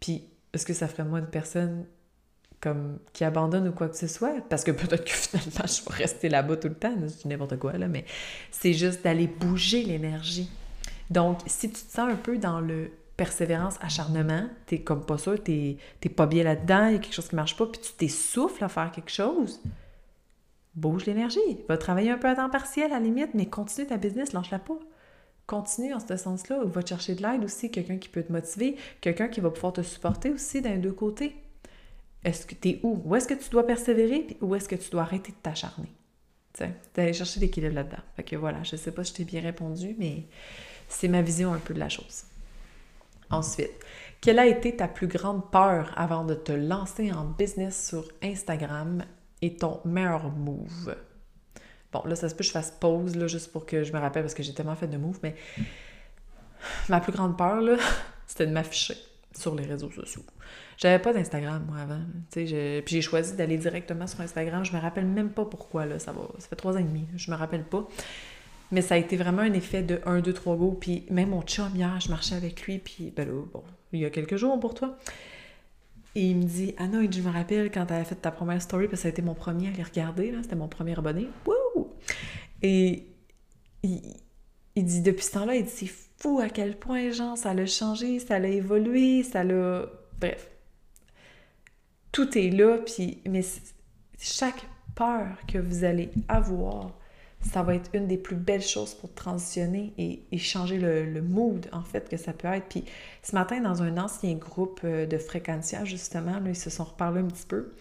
[0.00, 1.86] Puis, est-ce que ça ferait moi une personne
[3.12, 4.40] qui abandonne ou quoi que ce soit?
[4.48, 7.74] Parce que peut-être que finalement, je vais rester là-bas tout le temps, c'est n'importe quoi,
[7.74, 8.04] là, mais
[8.50, 10.50] c'est juste d'aller bouger l'énergie.
[11.10, 15.40] Donc, si tu te sens un peu dans le persévérance, acharnement, t'es comme pas sûr,
[15.40, 15.78] t'es,
[16.16, 18.68] pas bien là-dedans, il y a quelque chose qui marche pas, puis tu t'essouffles à
[18.68, 19.60] faire quelque chose,
[20.74, 21.38] bouge l'énergie.
[21.68, 24.58] Va travailler un peu à temps partiel à la limite, mais continue ta business, lâche-la
[24.58, 24.78] pas
[25.46, 26.60] continue en ce sens-là.
[26.64, 29.72] Va te chercher de l'aide aussi, quelqu'un qui peut te motiver, quelqu'un qui va pouvoir
[29.72, 31.36] te supporter aussi d'un deux côtés.
[32.24, 33.02] Est-ce que tu où?
[33.04, 35.92] Où est-ce que tu dois persévérer, où est-ce que tu dois arrêter de t'acharner?
[36.94, 38.02] D'aller chercher l'équilibre là-dedans.
[38.16, 40.24] Fait que voilà, je sais pas si je t'ai bien répondu, mais
[40.88, 42.24] c'est ma vision un peu de la chose.
[43.30, 43.84] Ensuite,
[44.20, 49.04] quelle a été ta plus grande peur avant de te lancer en business sur Instagram
[49.42, 50.96] et ton meilleur move?
[51.96, 53.98] Bon, là, ça se peut que je fasse pause, là, juste pour que je me
[53.98, 55.34] rappelle, parce que j'ai tellement fait de moves, mais
[56.88, 57.76] ma plus grande peur, là,
[58.26, 58.96] c'était de m'afficher
[59.32, 60.22] sur les réseaux sociaux.
[60.76, 62.00] J'avais pas d'Instagram, moi, avant.
[62.30, 64.64] Puis j'ai choisi d'aller directement sur Instagram.
[64.64, 65.98] Je me rappelle même pas pourquoi, là.
[65.98, 67.06] Ça, va, ça fait trois ans et demi.
[67.16, 67.88] Je me rappelle pas.
[68.72, 70.76] Mais ça a été vraiment un effet de 1, 2, 3 go.
[70.78, 74.04] Puis même mon chum, hier, je marchais avec lui, puis ben là, bon, il y
[74.04, 74.98] a quelques jours pour toi.
[76.16, 78.88] Et il me dit, Anna, je me rappelle quand tu avais fait ta première story,
[78.88, 81.28] parce que ça a été mon premier à les regarder, c'était mon premier abonné.
[81.46, 81.88] Wouh!
[82.62, 83.06] Et
[83.82, 84.00] il,
[84.76, 87.66] il, dit, depuis ce temps-là, il dit, c'est fou à quel point, genre, ça l'a
[87.66, 89.84] changé, ça l'a évolué, ça l'a.
[90.18, 90.48] Bref.
[92.12, 93.18] Tout est là, puis.
[93.28, 93.44] Mais
[94.18, 96.98] chaque peur que vous allez avoir,
[97.46, 101.82] ça va être une des plus belles choses pour transitionner et, changer le, mood, en
[101.82, 102.66] fait, que ça peut être.
[102.68, 102.84] Puis
[103.22, 107.20] ce matin, dans un ancien groupe euh, de fréquentia, justement, là, ils se sont reparlés
[107.20, 107.72] un petit peu.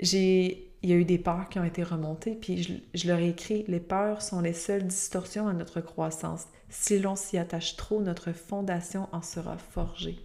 [0.00, 3.30] Il y a eu des peurs qui ont été remontées, puis je, je leur ai
[3.30, 6.46] écrit Les peurs sont les seules distorsions à notre croissance.
[6.68, 10.18] Si l'on s'y attache trop, notre fondation en sera forgée.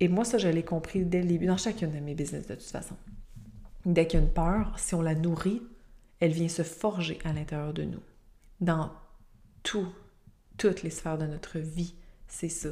[0.00, 2.54] Et moi, ça, je l'ai compris dès le début, dans chacune de mes business, de
[2.54, 2.96] toute façon.
[3.84, 5.62] Dès qu'il y a une peur, si on la nourrit,
[6.20, 8.02] elle vient se forger à l'intérieur de nous.
[8.60, 8.90] Dans
[9.62, 9.88] tout,
[10.56, 11.94] toutes les sphères de notre vie,
[12.28, 12.70] c'est ça.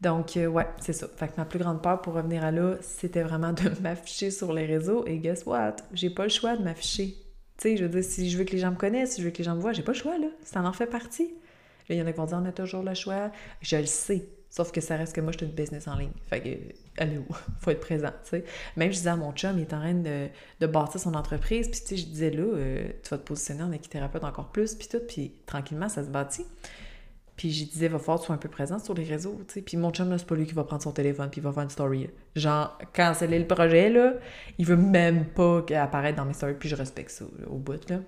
[0.00, 1.08] Donc, euh, ouais, c'est ça.
[1.16, 4.52] Fait que ma plus grande peur pour revenir à là, c'était vraiment de m'afficher sur
[4.52, 5.04] les réseaux.
[5.06, 5.76] Et guess what?
[5.92, 7.16] J'ai pas le choix de m'afficher.
[7.56, 9.26] Tu sais, je veux dire, si je veux que les gens me connaissent, si je
[9.26, 10.28] veux que les gens me voient, j'ai pas le choix, là.
[10.44, 11.34] Ça en fait partie.
[11.88, 13.32] il y en a qui vont dire, on a toujours le choix.
[13.60, 14.28] Je le sais.
[14.50, 16.12] Sauf que ça reste que moi, je suis une business en ligne.
[16.28, 16.48] Fait que,
[16.98, 17.26] allez où?
[17.60, 18.44] Faut être présent, tu sais.
[18.76, 20.28] Même je disais à mon chum, il est en train de,
[20.60, 23.62] de bâtir son entreprise, puis tu sais, je disais là, euh, tu vas te positionner
[23.62, 26.44] en équithérapeute encore plus, puis tout, puis tranquillement, ça se bâtit.
[27.36, 29.54] Puis je disais, va falloir que tu sois un peu présent sur les réseaux, tu
[29.54, 29.62] sais.
[29.62, 31.52] Puis mon chum, là, c'est pas lui qui va prendre son téléphone, puis il va
[31.52, 32.10] faire une story.
[32.34, 34.14] Genre, canceller le projet, là,
[34.58, 38.00] il veut même pas apparaître dans mes stories, puis je respecte ça, au bout, là.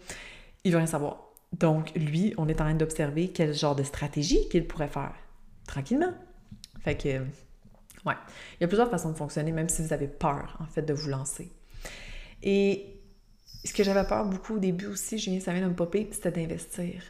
[0.64, 1.30] Il veut rien savoir.
[1.52, 5.14] Donc, lui, on est en train d'observer quel genre de stratégie qu'il pourrait faire.
[5.66, 6.12] Tranquillement.
[6.80, 7.20] Fait que,
[8.06, 8.14] ouais,
[8.58, 10.92] il y a plusieurs façons de fonctionner, même si vous avez peur, en fait, de
[10.92, 11.50] vous lancer.
[12.42, 13.00] Et
[13.64, 16.30] ce que j'avais peur beaucoup au début aussi, Julien, ça vient de me popper, c'était
[16.30, 17.02] d'investir.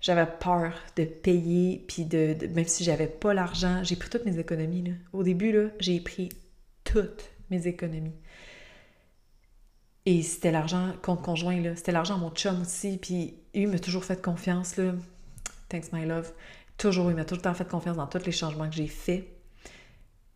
[0.00, 4.38] J'avais peur de payer, puis de, même si j'avais pas l'argent, j'ai pris toutes mes
[4.38, 4.82] économies.
[4.82, 4.92] Là.
[5.12, 6.28] Au début, j'ai pris
[6.84, 8.14] toutes mes économies.
[10.06, 11.74] Et c'était l'argent conjoint.
[11.76, 14.92] C'était l'argent mon chum aussi, puis lui m'a toujours fait confiance, là.
[15.70, 16.32] Thanks, my love.
[16.76, 19.26] Toujours, il m'a temps fait confiance dans tous les changements que j'ai faits.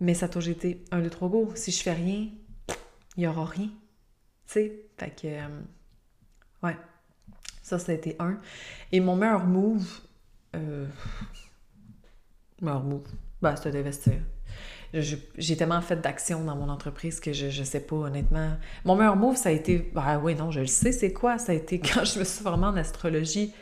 [0.00, 1.50] Mais ça a toujours été un, deux, trois go.
[1.54, 2.28] Si je fais rien,
[3.16, 3.66] il n'y aura rien.
[3.66, 3.72] Tu
[4.46, 4.86] sais?
[4.96, 5.26] Fait que.
[5.26, 5.60] Euh,
[6.62, 6.76] ouais.
[7.62, 8.38] Ça, ça a été un.
[8.92, 10.00] Et mon meilleur move.
[10.56, 10.86] Euh,
[12.60, 13.08] meilleur move.
[13.42, 14.14] Ben, c'était d'investir.
[14.94, 18.56] J'ai tellement fait d'actions dans mon entreprise que je, je sais pas, honnêtement.
[18.86, 19.90] Mon meilleur move, ça a été.
[19.94, 21.38] Ben oui, non, je le sais, c'est quoi?
[21.38, 23.52] Ça a été quand je me suis formée en astrologie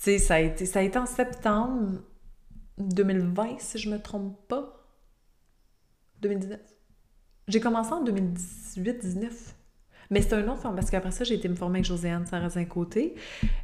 [0.00, 2.00] sais, ça a été, ça a été en septembre
[2.78, 4.79] 2020, si je me trompe pas.
[6.20, 6.60] 2019.
[7.48, 9.30] J'ai commencé en 2018-19.
[10.12, 13.14] Mais c'est un autre forme, parce qu'après ça, j'ai été me former avec Josiane Sarrazin-Côté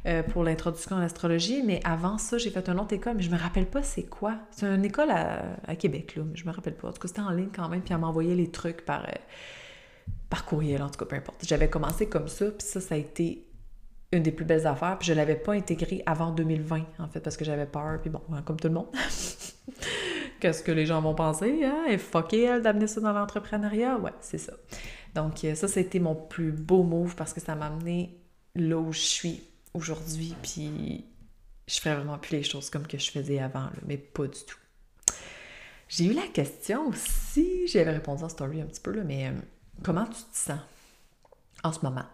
[0.05, 1.61] euh, pour l'introduction à l'astrologie.
[1.61, 4.35] Mais avant ça, j'ai fait une autre école, mais je me rappelle pas c'est quoi.
[4.51, 6.87] C'est une école à, Québec, là, mais je me rappelle pas.
[6.87, 9.11] En tout cas, c'était en ligne quand même, puis elle m'envoyait les trucs par, euh,
[10.29, 11.45] par courriel, en tout cas, peu importe.
[11.45, 13.45] J'avais commencé comme ça, puis ça, ça a été
[14.13, 14.97] une des plus belles affaires.
[14.97, 17.99] Puis je l'avais pas intégrée avant 2020, en fait, parce que j'avais peur.
[18.01, 18.87] Puis bon, comme tout le monde.
[20.39, 21.63] Qu'est-ce que les gens vont penser?
[21.63, 21.85] Hein?
[21.87, 23.97] Elle, d'amener ça dans l'entrepreneuriat?
[23.97, 24.53] Ouais, c'est ça.
[25.15, 28.19] Donc, euh, ça, c'était mon plus beau move parce que ça m'a amené
[28.55, 30.35] là où je suis aujourd'hui.
[30.41, 31.05] Puis,
[31.67, 34.57] je ferais vraiment plus les choses comme que je faisais avant, mais pas du tout.
[35.89, 39.31] J'ai eu la question aussi, j'avais répondu en story un petit peu, là, mais euh,
[39.83, 40.59] comment tu te sens
[41.63, 42.05] en ce moment?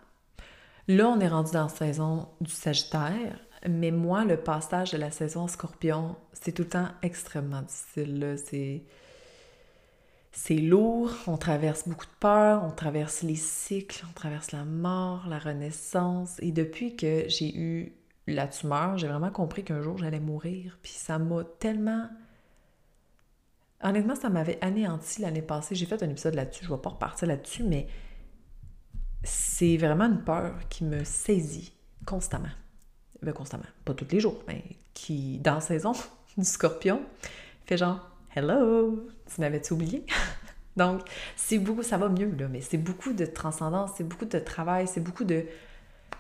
[0.88, 5.12] Là, on est rendu dans la saison du Sagittaire, mais moi, le passage de la
[5.12, 8.36] saison Scorpion, c'est tout le temps extrêmement difficile.
[8.44, 8.84] C'est
[10.36, 15.28] c'est lourd, on traverse beaucoup de peurs, on traverse les cycles, on traverse la mort,
[15.30, 16.38] la renaissance.
[16.42, 17.94] Et depuis que j'ai eu
[18.26, 20.80] la tumeur, j'ai vraiment compris qu'un jour j'allais mourir.
[20.82, 22.10] Puis ça m'a tellement.
[23.84, 25.76] Honnêtement, ça m'avait anéanti l'année passée.
[25.76, 27.88] J'ai fait un épisode là-dessus, je ne vais pas repartir là-dessus, mais
[29.24, 31.74] c'est vraiment une peur qui me saisit
[32.08, 32.50] constamment.
[33.24, 35.94] Ben, constamment, pas tous les jours, mais qui, dans la saison
[36.38, 37.02] du scorpion,
[37.66, 40.06] fait genre Hello, tu m'avais-tu oublié?
[40.78, 41.02] Donc,
[41.36, 44.88] c'est beaucoup, ça va mieux, là, mais c'est beaucoup de transcendance, c'est beaucoup de travail,
[44.88, 45.46] c'est beaucoup de.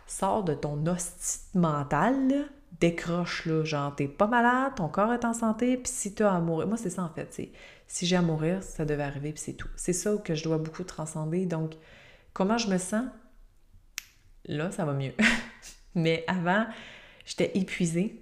[0.05, 5.33] Sors de ton hostie mental, décroche, là, genre, t'es pas malade, ton corps est en
[5.33, 6.67] santé, puis si t'as à mourir.
[6.67, 7.51] Moi, c'est ça, en fait,
[7.87, 9.69] si j'ai à mourir, ça devait arriver, puis c'est tout.
[9.75, 11.45] C'est ça que je dois beaucoup transcender.
[11.45, 11.73] Donc,
[12.33, 13.05] comment je me sens?
[14.45, 15.13] Là, ça va mieux.
[15.95, 16.65] mais avant,
[17.25, 18.19] j'étais épuisée.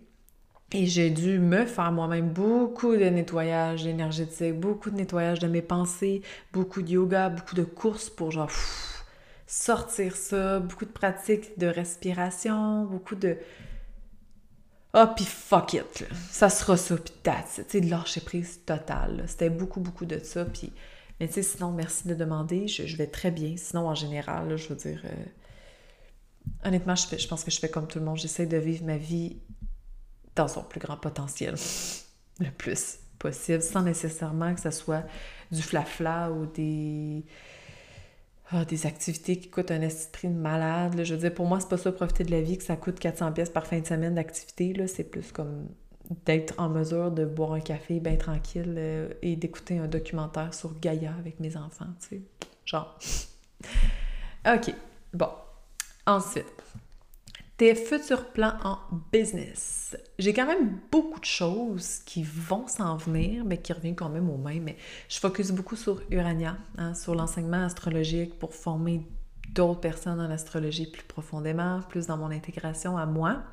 [0.74, 5.62] Et j'ai dû me faire moi-même beaucoup de nettoyage énergétique, beaucoup de nettoyage de mes
[5.62, 6.22] pensées,
[6.54, 8.50] beaucoup de yoga, beaucoup de courses pour genre
[9.48, 13.38] sortir ça, beaucoup de pratiques de respiration, beaucoup de
[14.94, 19.24] ah, oh, puis fuck it, ça sera ça, puis that's sais, de lâcher prise totale.
[19.28, 20.44] C'était beaucoup, beaucoup de ça.
[20.44, 20.74] Puis,
[21.20, 22.68] mais tu sais, sinon, merci de demander.
[22.68, 23.56] Je, vais très bien.
[23.56, 25.26] Sinon, en général, je veux dire, euh,
[26.64, 28.18] honnêtement, je, je pense que je fais comme tout le monde.
[28.18, 29.38] J'essaie de vivre ma vie
[30.36, 31.56] dans son plus grand potentiel,
[32.40, 35.04] le plus possible, sans nécessairement que ce soit
[35.52, 37.24] du flafla ou des,
[38.52, 41.02] ah, des activités qui coûtent un esprit de malade.
[41.04, 43.00] Je veux dire, pour moi, c'est pas ça profiter de la vie que ça coûte
[43.00, 44.74] 400 pièces par fin de semaine d'activité.
[44.88, 45.68] C'est plus comme
[46.26, 50.78] d'être en mesure de boire un café bien tranquille euh, et d'écouter un documentaire sur
[50.80, 52.22] Gaïa avec mes enfants, tu sais.
[52.66, 52.98] Genre.
[54.46, 54.74] OK.
[55.14, 55.30] Bon.
[56.06, 56.46] Ensuite,
[57.58, 58.80] tes futurs plans en
[59.12, 59.96] business.
[60.18, 64.30] J'ai quand même beaucoup de choses qui vont s'en venir, mais qui reviennent quand même
[64.32, 64.64] au même.
[64.64, 69.06] Mais je focus beaucoup sur Urania, hein, sur l'enseignement astrologique pour former
[69.54, 73.44] d'autres personnes en astrologie plus profondément, plus dans mon intégration à moi.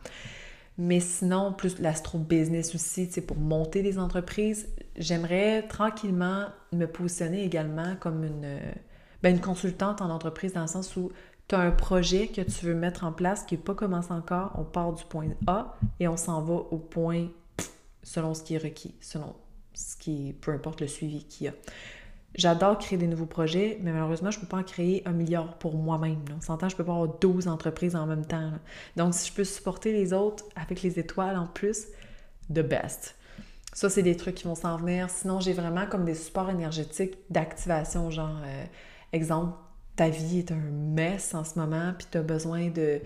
[0.79, 4.69] Mais sinon, plus l'astro-business aussi, c'est pour monter des entreprises.
[4.97, 8.59] J'aimerais tranquillement me positionner également comme une,
[9.23, 11.11] ben, une consultante en entreprise dans le sens où
[11.49, 14.53] tu as un projet que tu veux mettre en place qui n'est pas commencé encore,
[14.57, 17.29] on part du point A et on s'en va au point
[18.03, 19.35] selon ce qui est requis, selon
[19.75, 21.55] ce qui peu importe le suivi qu'il y a.
[22.35, 25.59] J'adore créer des nouveaux projets, mais malheureusement, je ne peux pas en créer un milliard
[25.59, 26.23] pour moi-même.
[26.37, 28.53] On s'entend, je ne peux pas avoir 12 entreprises en même temps.
[28.97, 31.87] Donc, si je peux supporter les autres avec les étoiles en plus,
[32.51, 33.17] the best.
[33.73, 35.09] Ça, c'est des trucs qui vont s'en venir.
[35.09, 38.65] Sinon, j'ai vraiment comme des supports énergétiques d'activation, genre, euh,
[39.13, 39.57] exemple,
[39.99, 43.01] ta vie est un mess en ce moment, puis tu as besoin de,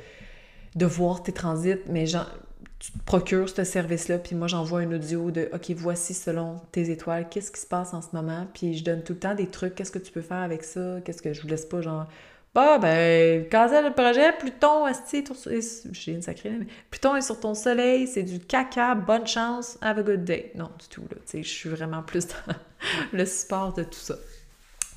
[0.77, 2.31] de voir tes transits, mais genre,
[2.79, 6.91] tu te procures ce service-là, puis moi j'envoie un audio de OK, voici selon tes
[6.91, 9.47] étoiles, qu'est-ce qui se passe en ce moment, puis je donne tout le temps des
[9.47, 12.07] trucs, qu'est-ce que tu peux faire avec ça, qu'est-ce que je vous laisse pas, genre,
[12.55, 16.59] bah ben, cancel le projet, Pluton, est j'ai une sacrée,
[16.91, 20.53] Pluton est sur ton soleil, c'est du caca, bonne chance, have a good day.
[20.57, 22.55] Non, du tout, là, tu sais, je suis vraiment plus dans
[23.15, 24.17] le support de tout ça.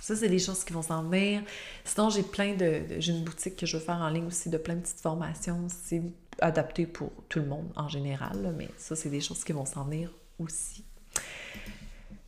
[0.05, 1.41] Ça, c'est des choses qui vont s'en venir.
[1.83, 4.59] Sinon, j'ai plein de, J'ai une boutique que je veux faire en ligne aussi de
[4.59, 5.65] plein de petites formations.
[5.67, 6.03] C'est
[6.39, 9.83] adapté pour tout le monde en général, mais ça, c'est des choses qui vont s'en
[9.85, 10.85] venir aussi.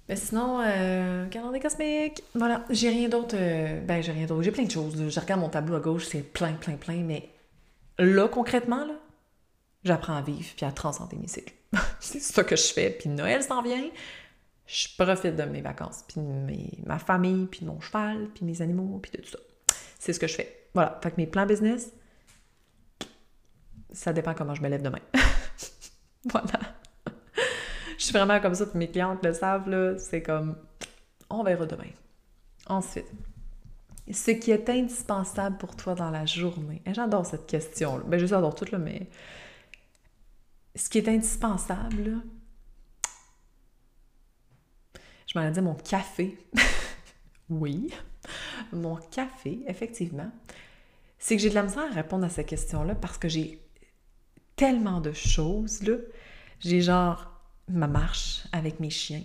[0.09, 2.23] Mais sinon, euh, calendrier cosmique.
[2.33, 3.35] Voilà, j'ai rien d'autre.
[3.37, 4.41] Euh, ben, j'ai rien d'autre.
[4.41, 4.95] J'ai plein de choses.
[5.07, 7.03] Je regarde mon tableau à gauche, c'est plein, plein, plein.
[7.03, 7.29] Mais
[7.99, 8.95] là, concrètement, là,
[9.83, 11.53] j'apprends à vivre puis à transcender mes cycles.
[11.99, 12.89] c'est ça que je fais.
[12.89, 13.87] Puis Noël s'en vient
[14.67, 18.99] je profite de mes vacances, puis de ma famille, puis mon cheval, puis mes animaux,
[19.01, 19.39] puis de tout ça.
[19.97, 20.69] C'est ce que je fais.
[20.73, 20.99] Voilà.
[21.01, 21.91] Fait que mes plans business,
[23.91, 24.99] ça dépend comment je me lève demain.
[26.25, 26.59] voilà.
[27.97, 29.97] je suis vraiment comme ça, puis mes clientes le savent, là.
[29.97, 30.57] C'est comme,
[31.29, 31.89] on verra demain.
[32.67, 33.07] Ensuite,
[34.11, 36.81] ce qui est indispensable pour toi dans la journée.
[36.85, 38.03] Et j'adore cette question-là.
[38.05, 39.07] Ben, je adore tout, là, mais
[40.75, 42.21] ce qui est indispensable,
[45.27, 46.37] je m'en ai dit mon café.
[47.49, 47.93] oui,
[48.71, 50.31] mon café, effectivement.
[51.19, 53.61] C'est que j'ai de la misère à répondre à cette question-là parce que j'ai
[54.55, 55.95] tellement de choses, là.
[56.59, 57.31] J'ai genre
[57.67, 59.23] ma marche avec mes chiens.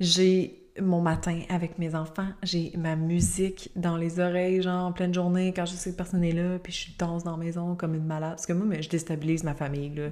[0.00, 5.14] J'ai mon matin avec mes enfants, j'ai ma musique dans les oreilles, genre en pleine
[5.14, 7.94] journée, quand je sais que personne n'est là, puis je danse dans la maison comme
[7.94, 8.32] une malade.
[8.32, 10.08] Parce que moi, je déstabilise ma famille, là,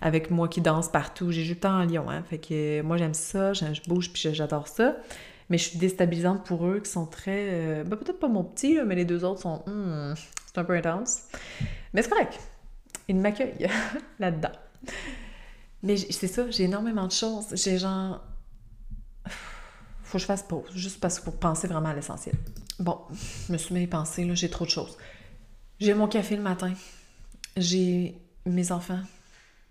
[0.00, 1.32] avec moi qui danse partout.
[1.32, 2.22] J'ai juste temps en Lyon, hein.
[2.22, 4.96] Fait que moi, j'aime ça, je bouge, puis j'adore ça.
[5.50, 7.48] Mais je suis déstabilisante pour eux, qui sont très.
[7.50, 9.62] Euh, ben, peut-être pas mon petit, mais les deux autres sont.
[9.66, 10.14] Hmm,
[10.46, 11.24] c'est un peu intense.
[11.92, 12.38] Mais c'est correct.
[13.08, 13.68] Ils m'accueillent
[14.20, 14.52] là-dedans.
[15.82, 17.46] Mais c'est ça, j'ai énormément de choses.
[17.52, 18.22] J'ai genre
[20.14, 22.36] que je fasse pause, juste parce que pour penser vraiment à l'essentiel.
[22.78, 23.00] Bon,
[23.46, 24.96] je me suis mis à penser, là, j'ai trop de choses.
[25.80, 26.72] J'ai mon café le matin,
[27.56, 29.00] j'ai mes enfants,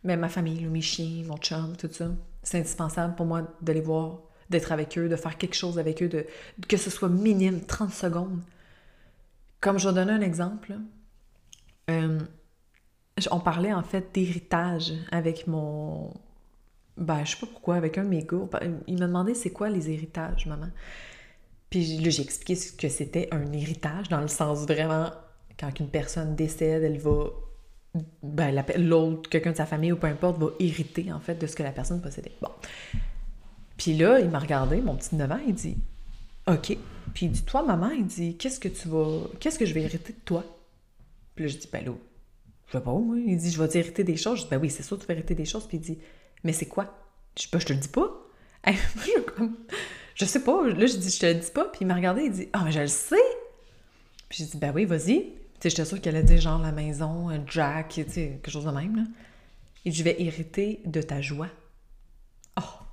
[0.04, 2.10] mais ma famille, mes chiens, mon chum, tout ça.
[2.44, 6.04] C'est indispensable pour moi de les voir, d'être avec eux, de faire quelque chose avec
[6.04, 6.26] eux, de,
[6.68, 8.42] que ce soit minime, 30 secondes.
[9.62, 10.76] Comme je vais donner un exemple,
[11.90, 12.20] euh,
[13.32, 16.12] on parlait en fait d'héritage avec mon,
[16.98, 19.90] ben, je sais pas pourquoi, avec un de gars, il m'a demandé c'est quoi les
[19.90, 20.70] héritages, maman?
[21.70, 25.10] Puis là, j'ai expliqué ce que c'était un héritage, dans le sens vraiment,
[25.60, 27.26] quand une personne décède, elle va.
[28.24, 31.56] Ben, l'autre, quelqu'un de sa famille ou peu importe, va hériter, en fait, de ce
[31.56, 32.32] que la personne possédait.
[32.42, 32.50] Bon.
[33.78, 35.78] Puis là, il m'a regardé, mon petit 9 ans, il dit
[36.48, 36.78] OK.
[37.14, 39.28] Puis il dit Toi, maman, il dit Qu'est-ce que tu vas.
[39.40, 40.44] Qu'est-ce que je vais hériter de toi?
[41.36, 41.92] Puis là, je dis Ben là,
[42.68, 43.16] je sais pas, moi.
[43.18, 44.42] Il dit Je vais t'hériter des choses.
[44.42, 45.68] Je Ben oui, c'est sûr, tu vas hériter des choses.
[45.68, 45.98] Puis il dit
[46.44, 46.94] Mais c'est quoi?
[47.38, 48.10] Je dis pas, je te le dis pas.
[50.16, 50.68] je, sais pas.
[50.68, 51.66] Là, je dis Je te le dis pas.
[51.66, 53.16] Puis il m'a regardé, il dit Ah, mais je le sais.
[54.30, 55.06] Puis j'ai dit Ben oui, vas-y.
[55.06, 58.66] Tu sais, j'étais sûre qu'elle allait dire genre la maison, Jack, tu sais, quelque chose
[58.66, 59.08] de même.
[59.86, 61.50] Et je vais hériter de ta joie.
[62.58, 62.84] Oh,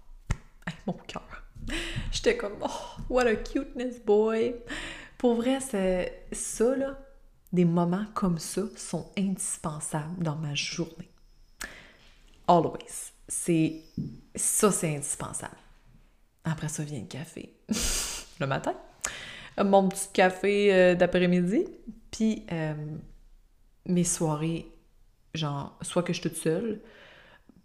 [0.87, 1.45] mon cœur.
[2.13, 4.57] J'étais comme, oh, what a cuteness boy.
[5.19, 6.99] Pour vrai, c'est ça, là,
[7.53, 11.11] des moments comme ça sont indispensables dans ma journée.
[12.49, 13.13] Always.
[13.31, 13.83] C'est
[14.35, 15.57] ça, c'est indispensable.
[16.45, 17.55] Après ça vient le café.
[18.41, 18.75] le matin.
[19.63, 21.65] Mon petit café euh, d'après-midi.
[22.11, 22.75] Puis euh,
[23.87, 24.67] mes soirées,
[25.35, 26.81] genre, soit que je suis toute seule,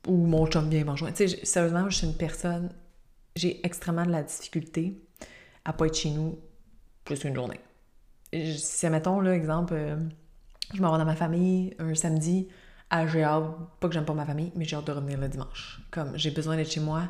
[0.07, 2.69] ou mon chum vient m'en Tu sérieusement, je suis une personne
[3.35, 4.97] j'ai extrêmement de la difficulté
[5.65, 6.39] à pas être chez nous
[7.03, 7.59] plus qu'une journée.
[8.33, 9.97] Si, mettons, là, exemple, euh,
[10.73, 12.47] je m'en vais dans ma famille un samedi,
[12.89, 13.43] ah, j'ai hâte,
[13.79, 15.81] pas que j'aime pas ma famille, mais j'ai hâte de revenir le dimanche.
[15.91, 17.03] Comme, j'ai besoin d'être chez moi,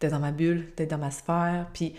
[0.00, 1.94] d'être dans ma bulle, d'être dans ma sphère, puis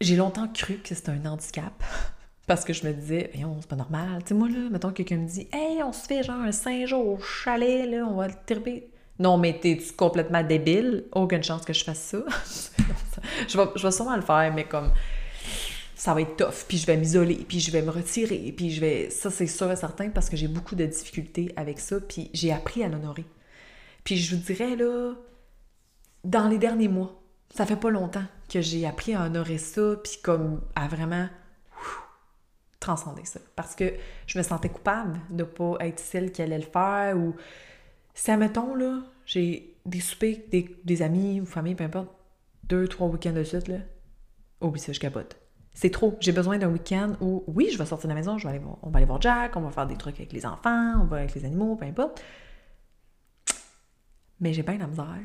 [0.00, 1.72] j'ai longtemps cru que c'était un handicap,
[2.46, 4.22] parce que je me disais, on c'est pas normal.
[4.22, 6.86] Tu sais, moi, là, mettons, quelqu'un me dit, hey, on se fait genre un 5
[6.86, 8.88] jours au chalet, là, on va le triper.
[9.18, 11.04] Non, mais t'es-tu complètement débile?
[11.12, 12.18] Aucune chance que je fasse ça.
[13.48, 14.90] je, vais, je vais sûrement le faire, mais comme
[16.02, 18.80] ça va être tough, puis je vais m'isoler, puis je vais me retirer, puis je
[18.80, 19.08] vais...
[19.08, 22.50] Ça, c'est sûr et certain, parce que j'ai beaucoup de difficultés avec ça, puis j'ai
[22.50, 23.24] appris à l'honorer.
[24.02, 25.14] Puis je vous dirais, là,
[26.24, 27.22] dans les derniers mois,
[27.54, 31.28] ça fait pas longtemps que j'ai appris à honorer ça, puis comme à vraiment
[32.80, 33.38] transcender ça.
[33.54, 33.94] Parce que
[34.26, 37.36] je me sentais coupable de pas être celle qui allait le faire, ou
[38.12, 42.10] si, admettons, là, j'ai des soupers, des, des amis ou famille, peu importe,
[42.64, 43.78] deux, trois week-ends de suite, là,
[44.60, 45.36] oh oui, ça, je capote.
[45.74, 46.16] C'est trop.
[46.20, 48.62] J'ai besoin d'un week-end où, oui, je vais sortir de la maison, je vais aller
[48.62, 51.04] voir, on va aller voir Jack, on va faire des trucs avec les enfants, on
[51.04, 52.22] va avec les animaux, peu importe.
[54.40, 55.20] Mais j'ai pas la misère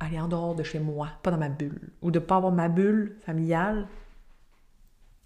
[0.00, 3.16] en dehors de chez moi, pas dans ma bulle, ou de pas avoir ma bulle
[3.24, 3.88] familiale,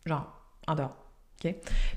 [0.06, 0.32] genre,
[0.66, 1.04] en dehors.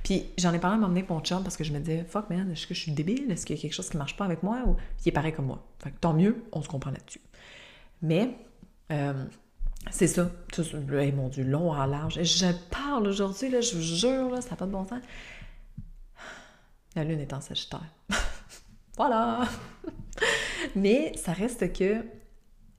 [0.03, 2.51] Puis j'en ai parlé à m'emmener mon chum parce que je me disais, fuck man,
[2.51, 3.31] est-ce que je suis débile?
[3.31, 4.61] Est-ce qu'il y a quelque chose qui marche pas avec moi?
[4.65, 5.63] Ou qui est pareil comme moi.
[5.79, 7.21] Fait que tant mieux, on se comprend là-dessus.
[8.01, 8.37] Mais,
[8.91, 9.25] euh,
[9.91, 10.29] c'est ça.
[10.51, 10.63] Tout,
[11.15, 12.21] mon Dieu, long en large.
[12.23, 15.01] Je parle aujourd'hui, là, je vous jure, là, ça n'a pas de bon sens.
[16.95, 17.85] La lune est en sagittaire.
[18.97, 19.47] voilà!
[20.75, 22.03] Mais ça reste que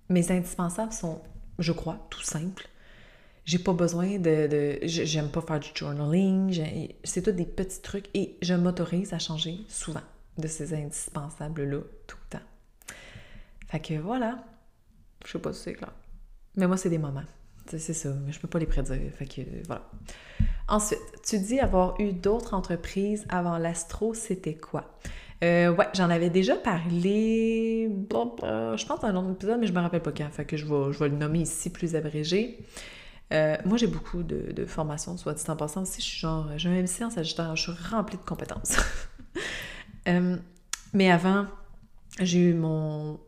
[0.08, 1.22] mes indispensables sont,
[1.58, 2.68] je crois, tout simples
[3.48, 4.78] j'ai pas besoin de.
[4.82, 6.92] J'aime pas faire du journaling.
[7.02, 10.02] C'est tout des petits trucs et je m'autorise à changer souvent
[10.36, 12.44] de ces indispensables-là tout le temps.
[13.68, 14.44] Fait que voilà.
[15.24, 15.92] Je sais pas si c'est clair.
[16.58, 17.22] Mais moi, c'est des moments.
[17.66, 18.10] C'est ça.
[18.26, 18.98] Mais je peux pas les prédire.
[19.18, 19.82] Que voilà.
[20.68, 24.98] Ensuite, tu dis avoir eu d'autres entreprises avant l'astro, c'était quoi?
[25.44, 29.78] Euh, ouais, j'en avais déjà parlé, je pense dans un autre épisode, mais je me
[29.78, 30.28] rappelle pas quand.
[30.30, 32.58] Fait que je vais, je vais le nommer ici plus abrégé.
[33.32, 36.00] Euh, moi, j'ai beaucoup de, formations, soit dit en passant aussi.
[36.00, 38.76] Je suis genre, j'ai un MC en Sagittaire, je suis remplie de compétences.
[40.06, 40.38] Euh,
[40.94, 41.46] mais avant,
[42.18, 43.20] j'ai eu mon.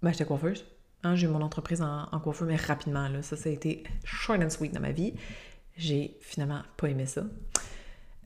[0.00, 0.64] Ben, j'étais coiffeuse.
[1.04, 3.22] Hein, j'ai eu mon entreprise en, en, coiffure, mais rapidement, là.
[3.22, 5.14] Ça, ça a été short and sweet dans ma vie.
[5.76, 7.24] J'ai finalement pas aimé ça.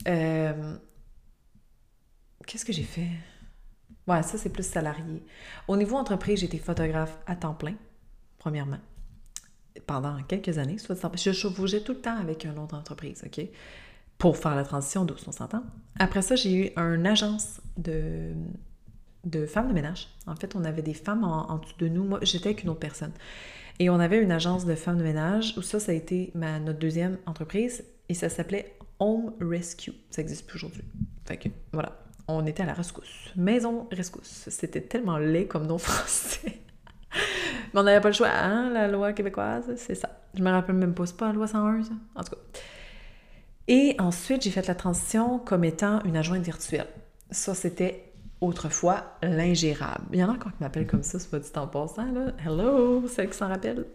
[0.07, 0.75] Euh,
[2.47, 3.09] qu'est-ce que j'ai fait?
[4.07, 5.23] Ouais, ça, c'est plus salarié.
[5.67, 7.75] Au niveau entreprise, j'étais photographe à temps plein,
[8.37, 8.79] premièrement
[9.85, 10.77] pendant quelques années,
[11.15, 13.45] je chevauchais tout le temps avec une autre entreprise, OK?
[14.17, 15.63] Pour faire la transition douce, on s'entend.
[15.97, 18.33] Après ça, j'ai eu une agence de,
[19.25, 20.07] de femmes de ménage.
[20.27, 22.03] En fait, on avait des femmes en, dessous de nous.
[22.03, 23.11] Moi, j'étais avec une autre personne.
[23.79, 26.79] Et on avait une agence de femmes de ménage où ça, ça a été notre
[26.79, 29.93] deuxième entreprise et ça s'appelait Home Rescue.
[30.09, 30.83] Ça n'existe plus aujourd'hui.
[31.25, 31.97] Fait que, voilà.
[32.27, 33.31] On était à la rescousse.
[33.35, 34.45] Maison rescousse.
[34.49, 36.59] C'était tellement laid comme nom français.
[37.73, 40.09] Mais on n'avait pas le choix, hein, la loi québécoise, c'est ça.
[40.35, 41.91] Je me rappelle même pas, c'est pas la loi 101, ça?
[42.15, 42.59] En tout cas.
[43.67, 46.87] Et ensuite, j'ai fait la transition comme étant une adjointe virtuelle.
[47.31, 48.08] Ça, c'était
[48.41, 50.05] autrefois l'ingérable.
[50.13, 52.33] Il y en a encore qui m'appellent comme ça, c'est pas du temps passant, là.
[52.45, 53.85] Hello, celle qui s'en rappelle.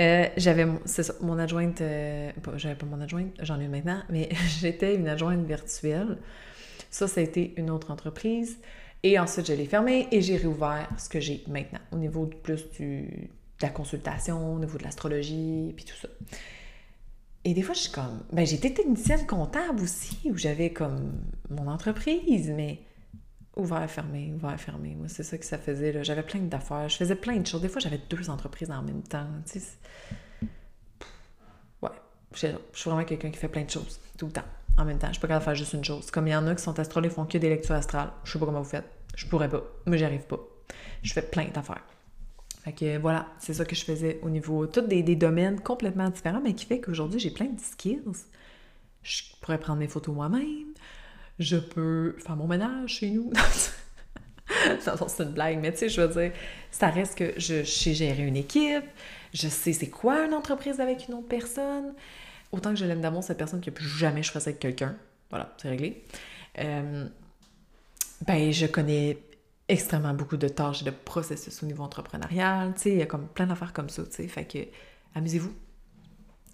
[0.00, 0.66] Euh, j'avais,
[1.20, 4.28] mon adjointe, euh, j'avais pas mon adjointe, j'en ai une maintenant, mais
[4.60, 6.18] j'étais une adjointe virtuelle.
[6.90, 8.58] Ça, ça a été une autre entreprise.
[9.02, 12.68] Et ensuite, je l'ai fermé et j'ai réouvert ce que j'ai maintenant, au niveau plus
[12.80, 13.04] de
[13.62, 16.08] la consultation, au niveau de l'astrologie, puis tout ça.
[17.44, 18.24] Et des fois, je suis comme.
[18.32, 21.12] Ben, j'étais technicienne comptable aussi, où j'avais comme
[21.50, 22.80] mon entreprise, mais
[23.58, 24.94] ouvert, fermé, ouvert, fermé.
[24.94, 26.02] Moi, c'est ça que ça faisait.
[26.04, 26.88] J'avais plein d'affaires.
[26.88, 27.60] Je faisais plein de choses.
[27.60, 29.26] Des fois, j'avais deux entreprises en même temps.
[31.82, 31.90] Ouais.
[32.34, 34.44] Je suis vraiment quelqu'un qui fait plein de choses, tout le temps,
[34.76, 35.08] en même temps.
[35.08, 36.10] Je suis pas capable de faire juste une chose.
[36.10, 38.12] Comme il y en a qui sont astrologues et font que des lectures astrales.
[38.24, 38.88] Je sais pas comment vous faites.
[39.16, 39.62] Je pourrais pas.
[39.86, 40.38] Mais j'y arrive pas.
[41.02, 41.84] Je fais plein d'affaires.
[42.64, 44.66] Fait que voilà, c'est ça que je faisais au niveau.
[44.66, 48.02] Tous des, domaines complètement différents, mais qui fait qu'aujourd'hui, j'ai plein de skills.
[49.02, 50.74] Je pourrais prendre mes photos moi-même.
[51.38, 53.32] Je peux faire mon ménage chez nous.
[54.80, 56.32] c'est une blague, mais tu sais, je veux dire,
[56.70, 58.84] ça reste que je, sais gérer une équipe,
[59.32, 61.94] je sais c'est quoi une entreprise avec une autre personne.
[62.50, 64.96] Autant que je l'aime d'amour, cette personne qui a plus jamais choisi avec quelqu'un.
[65.30, 66.02] Voilà, c'est réglé.
[66.58, 67.06] Euh,
[68.26, 69.18] ben, je connais
[69.68, 72.72] extrêmement beaucoup de tâches et de processus au niveau entrepreneurial.
[72.74, 74.28] Tu sais, il y a comme plein d'affaires comme ça, tu sais.
[74.28, 74.58] Fait que,
[75.14, 75.52] amusez-vous.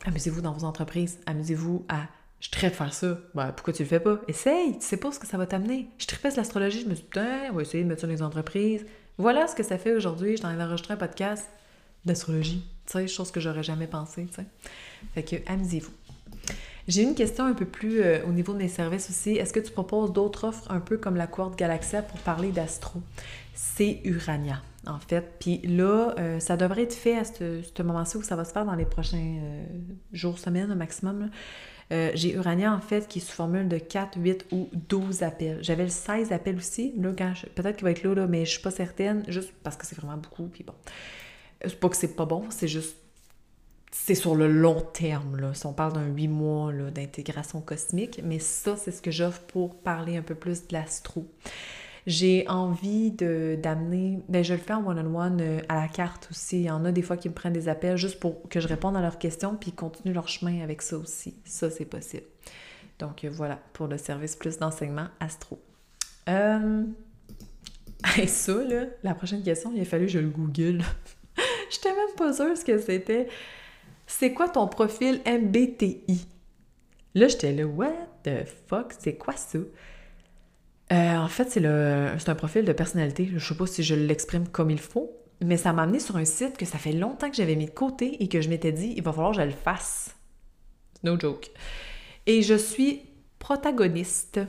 [0.04, 1.20] Amusez-vous dans vos entreprises.
[1.26, 2.08] Amusez-vous à
[2.52, 3.18] je de faire ça.
[3.34, 4.20] Ben, pourquoi tu le fais pas?
[4.28, 5.88] Essaye, tu sais pas ce que ça va t'amener.
[5.98, 7.20] Je tripais l'astrologie, je me suis dit,
[7.50, 8.84] on va essayer de mettre ça dans les entreprises.
[9.18, 10.36] Voilà ce que ça fait aujourd'hui.
[10.36, 11.48] Je t'en ai enregistré un podcast
[12.04, 12.64] d'astrologie.
[12.86, 14.46] Tu sais, chose que j'aurais jamais pensé, tu sais.
[15.14, 15.92] Fait que, amusez-vous.
[16.86, 19.30] J'ai une question un peu plus euh, au niveau de mes services aussi.
[19.30, 23.00] Est-ce que tu proposes d'autres offres un peu comme la cohorte Galaxia pour parler d'astro?
[23.54, 25.24] C'est Urania, en fait.
[25.40, 28.66] Puis là, euh, ça devrait être fait à ce, moment-ci où ça va se faire
[28.66, 29.64] dans les prochains euh,
[30.12, 31.30] jours, semaines au maximum.
[31.90, 35.58] J'ai Urania, en fait, qui est sous formule de 4, 8 ou 12 appels.
[35.62, 36.92] J'avais le 16 appels aussi.
[36.98, 37.12] Là,
[37.54, 40.16] peut-être qu'il va être là, mais je suis pas certaine, juste parce que c'est vraiment
[40.16, 40.46] beaucoup.
[40.46, 40.74] Puis bon,
[41.64, 42.96] c'est pas que c'est pas bon, c'est juste
[43.96, 45.54] c'est sur le long terme, là.
[45.54, 49.76] Si on parle d'un huit mois d'intégration cosmique, mais ça, c'est ce que j'offre pour
[49.76, 51.24] parler un peu plus de l'astro.
[52.06, 56.58] J'ai envie d'amener, ben je le fais en one-on-one euh, à la carte aussi.
[56.58, 58.68] Il y en a des fois qui me prennent des appels juste pour que je
[58.68, 61.34] réponde à leurs questions, puis ils continuent leur chemin avec ça aussi.
[61.44, 62.26] Ça, c'est possible.
[62.98, 65.58] Donc euh, voilà, pour le service plus d'enseignement astro.
[66.28, 66.84] Euh...
[68.18, 70.82] Et ça, là, la prochaine question, il a fallu que je le google.
[71.70, 73.28] J'étais même pas sûre ce que c'était
[74.06, 76.26] c'est quoi ton profil MBTI?
[77.14, 77.92] Là, j'étais là, what
[78.24, 79.58] the fuck, c'est quoi ça?
[80.94, 83.30] Euh, en fait, c'est un profil de personnalité.
[83.36, 85.10] Je sais pas si je l'exprime comme il faut,
[85.42, 87.70] mais ça m'a amené sur un site que ça fait longtemps que j'avais mis de
[87.70, 90.14] côté et que je m'étais dit, il va falloir que je le fasse.
[91.02, 91.50] No joke.
[92.26, 93.02] Et je suis
[93.38, 94.40] protagoniste.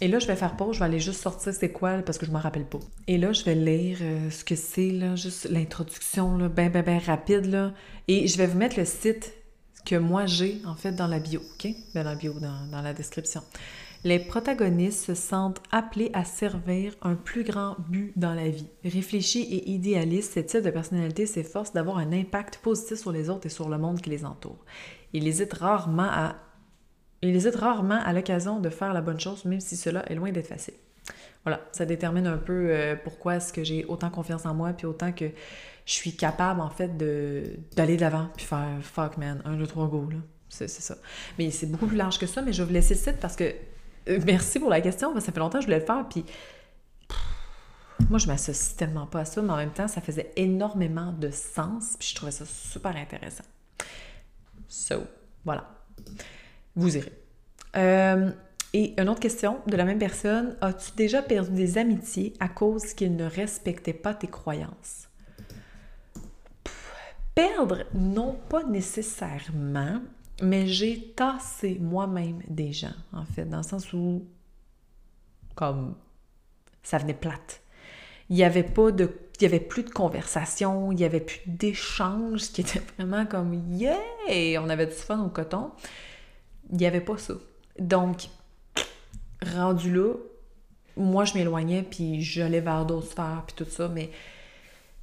[0.00, 2.24] Et là, je vais faire pause, je vais aller juste sortir c'est quoi, parce que
[2.24, 2.80] je ne me rappelle pas.
[3.06, 6.82] Et là, je vais lire euh, ce que c'est, là, juste l'introduction, là, ben, ben,
[6.82, 7.74] ben rapide.
[8.08, 9.34] Et je vais vous mettre le site
[9.84, 11.68] que moi j'ai, en fait, dans la bio, OK?
[11.94, 13.42] Ben, dans la bio, dans, la description.
[14.02, 18.68] Les protagonistes se sentent appelés à servir un plus grand but dans la vie.
[18.82, 23.44] Réfléchis et idéaliste, ce type de personnalité s'efforce d'avoir un impact positif sur les autres
[23.44, 24.64] et sur le monde qui les entoure.
[25.12, 26.36] Il hésite rarement à
[27.22, 30.32] il hésite rarement à l'occasion de faire la bonne chose, même si cela est loin
[30.32, 30.72] d'être facile.
[31.44, 34.86] Voilà, ça détermine un peu euh, pourquoi est-ce que j'ai autant confiance en moi, puis
[34.86, 35.26] autant que
[35.84, 39.86] je suis capable, en fait, d'aller de l'avant, puis faire «fuck, man, un, deux, trois,
[39.88, 40.16] go», là.
[40.48, 40.96] C'est ça.
[41.38, 43.36] Mais c'est beaucoup plus large que ça, mais je vais vous laisser le site parce
[43.36, 43.52] que...
[44.08, 46.24] Euh, merci pour la question, ça fait longtemps que je voulais le faire, puis...
[48.08, 51.30] moi, je m'associe tellement pas à ça, mais en même temps, ça faisait énormément de
[51.30, 53.44] sens, puis je trouvais ça super intéressant.
[54.68, 55.02] So,
[55.44, 55.68] voilà.
[56.76, 57.12] Vous irez.
[57.76, 58.30] Euh,
[58.72, 60.56] et une autre question de la même personne.
[60.60, 65.10] As-tu déjà perdu des amitiés à cause qu'ils ne respectaient pas tes croyances?
[67.34, 70.00] perdre, non pas nécessairement,
[70.40, 74.26] mais j'ai tassé moi-même des gens, en fait, dans le sens où,
[75.54, 75.94] comme,
[76.82, 77.62] ça venait plate.
[78.28, 79.10] Il n'y avait pas de
[79.40, 83.24] il y avait plus de conversation, il n'y avait plus d'échange, ce qui était vraiment
[83.24, 83.96] comme yeah,
[84.60, 85.70] on avait du fun au coton
[86.70, 87.34] il n'y avait pas ça.
[87.78, 88.28] Donc,
[89.42, 90.14] rendu là,
[90.96, 94.10] moi, je m'éloignais, puis j'allais vers d'autres sphères, puis tout ça, mais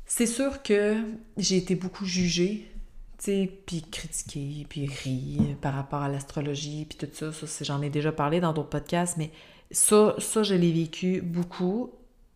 [0.05, 0.97] c'est sûr que
[1.38, 2.69] j'ai été beaucoup jugée,
[3.18, 7.32] puis critiquée, puis ri par rapport à l'astrologie, puis tout ça.
[7.32, 9.32] Ça, j'en ai déjà parlé dans d'autres podcasts, mais
[9.72, 11.91] ça, ça, je l'ai vécu beaucoup.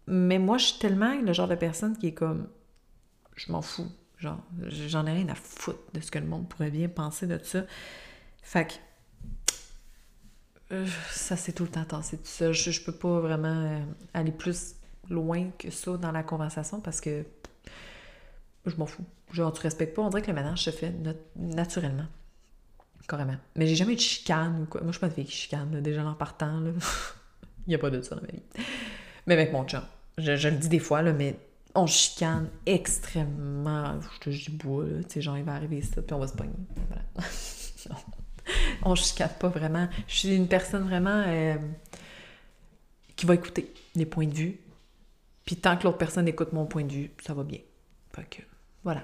[0.07, 2.47] Mais moi, je suis tellement le genre de personne qui est comme,
[3.35, 3.89] je m'en fous.
[4.17, 7.39] Genre, j'en ai rien à foutre de ce que le monde pourrait bien penser de
[7.43, 7.63] ça.
[8.43, 8.79] Fait
[10.71, 12.53] euh, ça c'est tout le temps tassé tout.
[12.53, 13.79] Je, je peux pas vraiment euh,
[14.13, 14.75] aller plus
[15.09, 17.25] loin que ça dans la conversation parce que
[18.65, 19.05] je m'en fous.
[19.31, 20.01] Genre, tu respectes pas.
[20.01, 20.93] On dirait que le ménage se fait
[21.35, 22.07] naturellement.
[23.07, 23.37] Carrément.
[23.55, 24.81] Mais j'ai jamais eu de chicane ou quoi.
[24.81, 26.61] Moi, je suis pas de fille chicane, déjà en partant.
[27.67, 28.41] Il n'y a pas de ça dans ma vie.
[29.27, 29.83] Mais avec mon chum.
[30.17, 31.37] Je, le dis des fois, là, mais
[31.75, 33.99] on chicane extrêmement.
[34.01, 35.03] Je te dis bois, là.
[35.03, 36.53] Tu sais, genre, il va arriver ça, puis on va se pogner.
[36.87, 37.27] Voilà.
[38.83, 39.87] on chicane pas vraiment.
[40.07, 41.55] Je suis une personne vraiment euh,
[43.15, 44.59] qui va écouter les points de vue.
[45.45, 47.59] Puis tant que l'autre personne écoute mon point de vue, ça va bien.
[48.13, 48.41] Fait que,
[48.83, 49.03] voilà.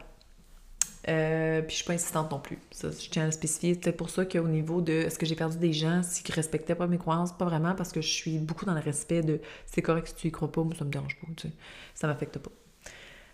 [1.10, 2.60] Euh, puis je suis pas insistante non plus.
[2.72, 3.80] Ça, je tiens à le spécifier.
[3.82, 6.76] C'est pour ça qu'au niveau de est-ce que j'ai perdu des gens si qui respectaient
[6.76, 9.82] pas mes croyances, pas vraiment, parce que je suis beaucoup dans le respect de c'est
[9.82, 11.54] correct si tu y crois pas, moi ça me dérange pas, tu sais.
[11.96, 12.52] Ça m'affecte pas.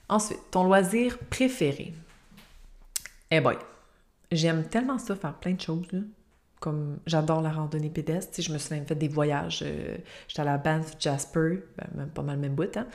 [0.10, 1.94] Ensuite, ton loisir préféré.
[3.32, 3.58] Eh boy,
[4.32, 6.00] j'aime tellement ça, faire plein de choses, là.
[6.60, 9.64] Comme j'adore la randonnée pédestre, je me suis même fait des voyages.
[9.66, 9.98] euh,
[10.30, 12.88] J'étais à la Banff Jasper, ben, même pas mal même bout, hein.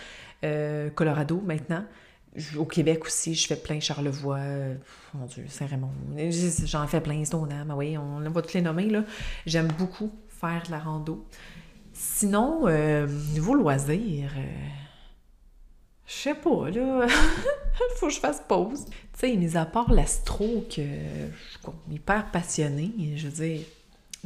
[0.45, 1.85] Euh, Colorado maintenant.
[2.57, 4.75] Au Québec aussi, je fais plein Charlevoix, euh,
[5.15, 5.91] mon Dieu, Saint-Raymond.
[6.65, 9.05] J'en fais plein, Stoneham, ah oui, on va tous les nommer, là.
[9.47, 11.27] J'aime beaucoup faire de la rando.
[11.93, 14.69] Sinon, euh, niveau loisir, euh,
[16.07, 17.07] je sais pas, là,
[17.97, 18.85] faut que je fasse pause.
[18.87, 23.61] Tu sais, mis à part l'astro, que je suis hyper passionnée, je veux dire,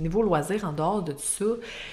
[0.02, 1.44] niveau loisir, en dehors de tout ça,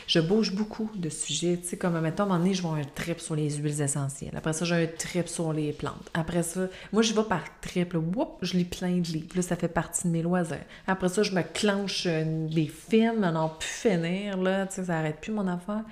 [0.08, 1.58] je bouge beaucoup de sujets.
[1.58, 3.82] Tu sais, comme, mettons, à un moment donné, je vais un trip sur les huiles
[3.82, 4.34] essentielles.
[4.36, 6.10] Après ça, j'ai un trip sur les plantes.
[6.14, 7.96] Après ça, moi, je vais par trip,
[8.42, 9.36] je lis plein de livres.
[9.36, 10.66] Là, ça fait partie de mes loisirs.
[10.88, 14.86] Après ça, je me clenche euh, des films à n'en plus finir, là, tu sais,
[14.86, 15.84] ça arrête plus mon affaire.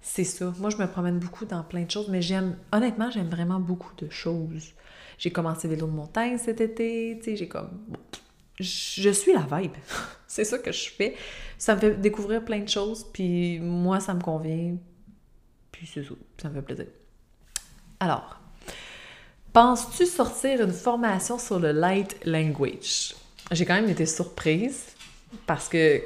[0.00, 0.52] C'est ça.
[0.58, 3.92] Moi, je me promène beaucoup dans plein de choses, mais j'aime, honnêtement, j'aime vraiment beaucoup
[3.98, 4.72] de choses.
[5.18, 7.70] J'ai commencé vélo de montagne cet été, tu sais, j'ai comme...
[8.60, 9.72] Je suis la vibe.
[10.26, 11.16] c'est ça que je fais.
[11.56, 14.76] Ça me fait découvrir plein de choses, puis moi, ça me convient.
[15.72, 16.86] Puis c'est ça, ça me fait plaisir.
[18.00, 18.40] Alors,
[19.52, 23.14] penses-tu sortir une formation sur le light language?
[23.50, 24.86] J'ai quand même été surprise
[25.46, 26.02] parce que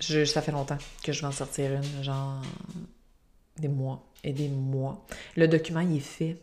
[0.00, 2.42] je, ça fait longtemps que je vais en sortir une, genre
[3.56, 5.04] des mois et des mois.
[5.36, 6.36] Le document, il est fait.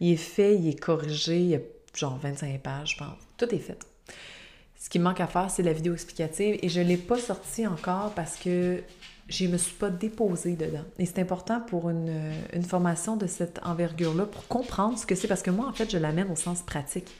[0.00, 1.60] Il est fait, il est corrigé,
[1.94, 3.18] genre 25 pages, je pense.
[3.36, 3.86] Tout est fait.
[4.78, 7.18] Ce qui me manque à faire, c'est la vidéo explicative et je ne l'ai pas
[7.18, 8.82] sortie encore parce que
[9.28, 10.84] je ne me suis pas déposée dedans.
[10.98, 12.14] Et c'est important pour une,
[12.52, 15.90] une formation de cette envergure-là pour comprendre ce que c'est parce que moi, en fait,
[15.90, 17.10] je l'amène au sens pratique.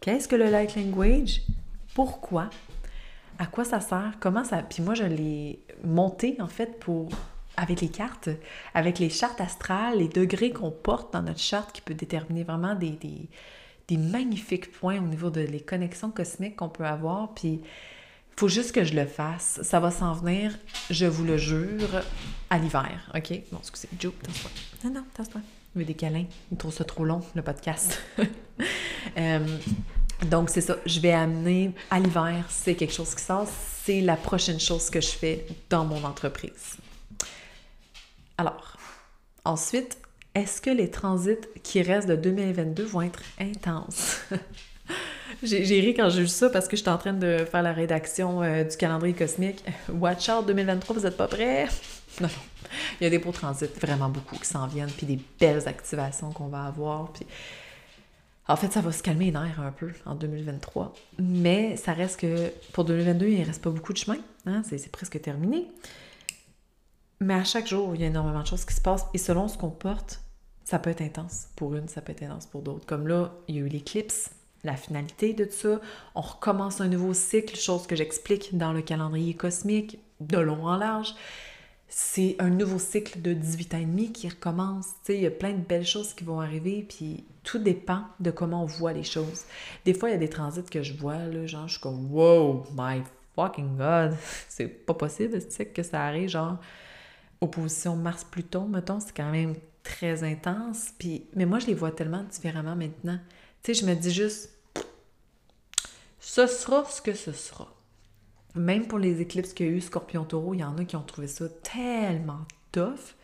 [0.00, 1.42] Qu'est-ce que le light language?
[1.94, 2.50] Pourquoi?
[3.38, 4.12] À quoi ça sert?
[4.20, 4.62] Comment ça...
[4.62, 7.08] Puis moi, je l'ai monté, en fait, pour
[7.56, 8.28] avec les cartes,
[8.72, 12.76] avec les chartes astrales, les degrés qu'on porte dans notre charte qui peut déterminer vraiment
[12.76, 13.28] des, des,
[13.88, 17.34] des magnifiques points au niveau de les connexions cosmiques qu'on peut avoir.
[17.34, 19.60] Puis, il faut juste que je le fasse.
[19.62, 20.56] Ça va s'en venir,
[20.90, 22.02] je vous le jure,
[22.50, 23.10] à l'hiver.
[23.14, 23.40] OK?
[23.50, 24.50] Bon, excusez, Joe, tasse-toi.
[24.84, 25.40] Non, non, tasse-toi.
[25.74, 26.26] Il veut des câlins.
[26.52, 28.00] Il trouve ça trop long, le podcast.
[29.18, 29.58] euh,
[30.26, 30.76] donc, c'est ça.
[30.84, 33.48] Je vais amener à l'hiver, c'est quelque chose qui sort.
[33.84, 36.76] C'est la prochaine chose que je fais dans mon entreprise.
[38.36, 38.76] Alors,
[39.44, 39.98] ensuite,
[40.34, 44.20] est-ce que les transits qui restent de 2022 vont être intenses?
[45.42, 48.42] j'ai ri quand j'ai vu ça parce que j'étais en train de faire la rédaction
[48.42, 49.64] euh, du calendrier cosmique.
[49.88, 51.66] Watch out 2023, vous êtes pas prêts?
[52.20, 52.70] Non, non.
[53.00, 56.32] Il y a des beaux transits, vraiment beaucoup qui s'en viennent, puis des belles activations
[56.32, 57.12] qu'on va avoir.
[58.48, 60.94] En fait, ça va se calmer les nerfs un peu en 2023.
[61.20, 64.18] Mais ça reste que pour 2022, il ne reste pas beaucoup de chemin.
[64.46, 64.62] Hein?
[64.66, 65.66] C'est presque terminé.
[67.20, 69.06] Mais à chaque jour, il y a énormément de choses qui se passent.
[69.14, 70.20] Et selon ce qu'on porte,
[70.64, 72.86] ça peut être intense pour une, ça peut être intense pour d'autres.
[72.86, 74.30] Comme là, il y a eu l'éclipse,
[74.64, 75.80] la finalité de tout ça.
[76.14, 80.76] On recommence un nouveau cycle, chose que j'explique dans le calendrier cosmique, de long en
[80.76, 81.14] large.
[81.88, 84.88] C'est un nouveau cycle de 18 ans et demi qui recommence.
[85.08, 88.64] Il y a plein de belles choses qui vont arriver, puis tout dépend de comment
[88.64, 89.44] on voit les choses.
[89.86, 92.66] Des fois, il y a des transits que je vois, genre, je suis comme «Wow,
[92.76, 93.02] my
[93.34, 94.14] fucking God!»
[94.50, 96.58] C'est pas possible, tu sais, que ça arrive, genre,
[97.40, 100.90] opposition Mars-Pluton, mettons, c'est quand même très intense.
[100.98, 103.18] Puis, mais moi, je les vois tellement différemment maintenant.
[103.62, 104.50] Tu sais, je me dis juste,
[106.20, 107.74] ce sera ce que ce sera.
[108.54, 111.02] Même pour les éclipses qu'il y a eu Scorpion-Taureau, il y en a qui ont
[111.02, 113.14] trouvé ça tellement tough,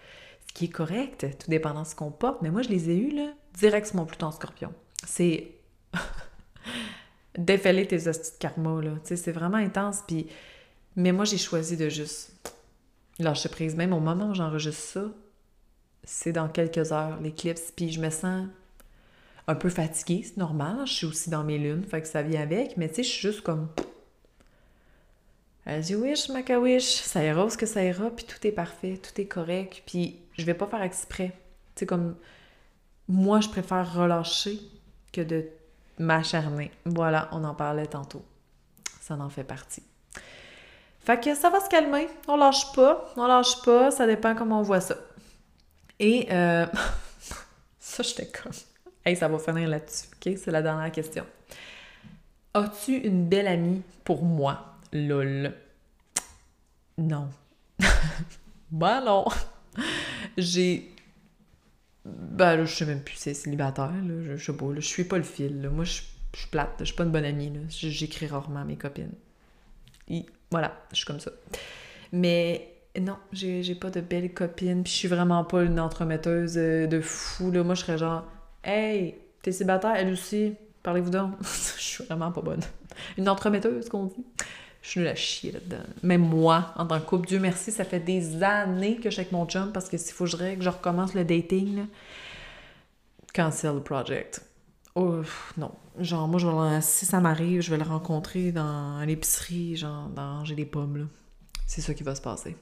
[0.49, 2.43] ce qui est correct, tout dépendant de ce qu'on porte.
[2.43, 4.73] Mais moi, je les ai eus, là, direct sur mon Pluton Scorpion.
[5.07, 5.53] C'est
[7.39, 8.93] défailer tes hosties de karma, là.
[9.03, 10.01] Tu sais, c'est vraiment intense.
[10.07, 10.29] Puis,
[10.97, 12.54] mais moi, j'ai choisi de juste
[13.19, 13.77] lâcher prise.
[13.77, 15.05] Même au moment où j'enregistre ça,
[16.05, 18.47] c'est dans quelques heures l'éclipse, puis je me sens
[19.47, 22.41] un peu fatiguée, c'est normal, je suis aussi dans mes lunes, fait que ça vient
[22.41, 23.69] avec, mais tu sais, je suis juste comme
[25.67, 29.19] as you wish, Macawish, ça ira ce que ça ira, puis tout est parfait, tout
[29.21, 31.33] est correct, puis je vais pas faire exprès.
[31.75, 32.17] Tu sais, comme
[33.09, 34.59] moi, je préfère relâcher
[35.13, 35.47] que de
[35.99, 36.71] m'acharner.
[36.85, 38.25] Voilà, on en parlait tantôt.
[39.01, 39.83] Ça en fait partie.
[41.05, 42.09] Fait que ça va se calmer.
[42.29, 43.13] On lâche pas.
[43.17, 43.91] On lâche pas.
[43.91, 44.97] Ça dépend comment on voit ça.
[45.99, 46.67] Et euh...
[47.79, 48.53] ça, j'étais comme.
[49.05, 50.07] Hey, ça va finir là-dessus.
[50.15, 50.39] OK?
[50.39, 51.27] C'est la dernière question.
[52.55, 54.71] As-tu une belle amie pour moi?
[54.95, 55.53] lol?
[56.97, 57.29] Non.
[58.71, 59.25] ben non.
[60.39, 60.91] J'ai.
[62.05, 64.37] Ben là, je sais même plus c'est célibataire, là.
[64.37, 64.81] Je, sais pas, là.
[64.81, 66.03] Je suis pas le fil, Moi, je,
[66.35, 67.53] suis plate, je suis pas une bonne amie.
[67.69, 69.13] J'écris rarement à mes copines.
[70.55, 71.33] Voilà, je suis comme ça.
[72.13, 72.69] Mais
[73.01, 77.01] non, j'ai pas de belles copines, puis je suis vraiment pas une entremetteuse euh, de
[77.01, 77.65] fou, là.
[77.65, 78.25] Moi, je serais genre,
[78.63, 81.33] hey, t'es célibataire, elle aussi, parlez-vous donc.
[81.43, 82.61] je suis vraiment pas bonne.
[83.19, 84.25] Une entremetteuse, qu'on dit.
[84.81, 85.83] Je suis nulle à chier là-dedans.
[86.05, 89.23] Même moi, en tant que couple, Dieu merci, ça fait des années que je suis
[89.23, 91.87] avec mon chum parce que s'il faut que je recommence le dating,
[93.35, 94.41] cancel project.
[94.97, 95.23] Oh,
[95.57, 95.73] non.
[95.99, 100.45] Genre, moi, je vais, si ça m'arrive, je vais le rencontrer dans l'épicerie, genre, dans
[100.45, 101.05] J'ai des pommes, là.
[101.67, 102.57] C'est ça qui va se passer.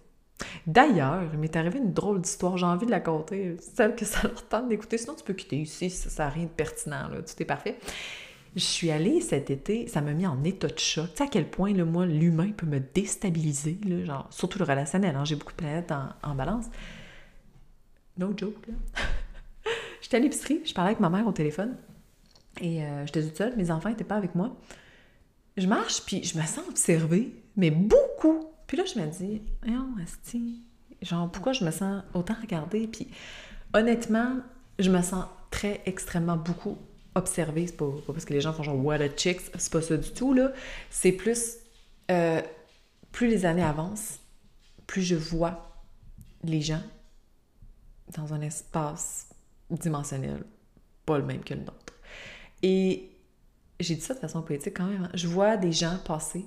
[0.66, 4.22] D'ailleurs, il m'est arrivé une drôle d'histoire, j'ai envie de la conter, celle que ça
[4.22, 7.34] leur tente d'écouter, sinon tu peux quitter ici, ça n'a rien de pertinent, là, tout
[7.40, 7.78] est parfait.
[8.54, 11.10] Je suis allée cet été, ça m'a mis en état de choc.
[11.10, 14.64] Tu sais à quel point, là, moi, l'humain peut me déstabiliser, là, genre, surtout le
[14.64, 16.66] relationnel, hein, j'ai beaucoup de planètes en, balance.
[18.18, 18.74] No joke, là.
[20.00, 21.76] J'étais à l'épicerie, je parlais avec ma mère au téléphone,
[22.60, 24.56] et euh, j'étais toute seule, mes enfants n'étaient pas avec moi.
[25.56, 30.00] Je marche, puis je me sens observée, mais beaucoup puis là, je me dis, oh,
[30.02, 30.62] Asti,
[31.02, 32.86] genre, pourquoi je me sens autant regardée?
[32.86, 33.06] Puis
[33.74, 34.36] honnêtement,
[34.78, 36.78] je me sens très, extrêmement beaucoup
[37.14, 37.66] observée.
[37.66, 40.10] C'est pas, parce que les gens font genre, what a chicks, c'est pas ça du
[40.12, 40.52] tout, là.
[40.88, 41.58] C'est plus,
[42.10, 42.40] euh,
[43.10, 44.20] plus les années avancent,
[44.86, 45.70] plus je vois
[46.44, 46.82] les gens
[48.16, 49.28] dans un espace
[49.68, 50.44] dimensionnel,
[51.04, 51.81] pas le même que le nôtre.
[52.62, 53.10] Et
[53.80, 55.04] j'ai dit ça de façon poétique quand même.
[55.04, 55.10] Hein.
[55.14, 56.46] Je vois des gens passer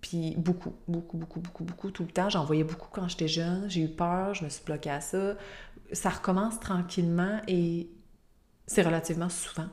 [0.00, 2.28] puis beaucoup, beaucoup, beaucoup, beaucoup, beaucoup, tout le temps.
[2.28, 3.68] J'en voyais beaucoup quand j'étais jeune.
[3.68, 5.36] J'ai eu peur, je me suis bloquée à ça.
[5.92, 7.88] Ça recommence tranquillement et
[8.66, 9.68] c'est relativement souvent.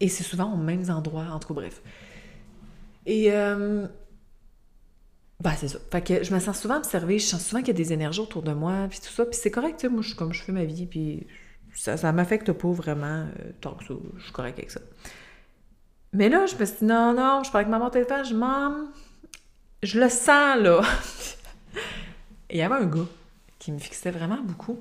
[0.00, 1.82] Et c'est souvent aux mêmes endroits, en tout bref.
[3.06, 3.32] Et.
[3.32, 3.86] Euh,
[5.40, 5.78] bah, c'est ça.
[5.90, 8.20] Fait que je me sens souvent observée, je sens souvent qu'il y a des énergies
[8.20, 9.26] autour de moi, puis tout ça.
[9.26, 11.26] Puis c'est correct, tu sais, moi, je comme je fais ma vie, puis
[11.74, 13.94] ça, ça m'affecte pas vraiment euh, tant que ça.
[14.16, 14.80] Je suis correct avec ça.
[16.12, 18.34] Mais là, je me suis dit, non, non, je parle avec maman au téléphone, je
[18.34, 18.74] m'en.
[19.82, 20.82] Je le sens, là.
[22.50, 23.06] il y avait un gars
[23.58, 24.78] qui me fixait vraiment beaucoup.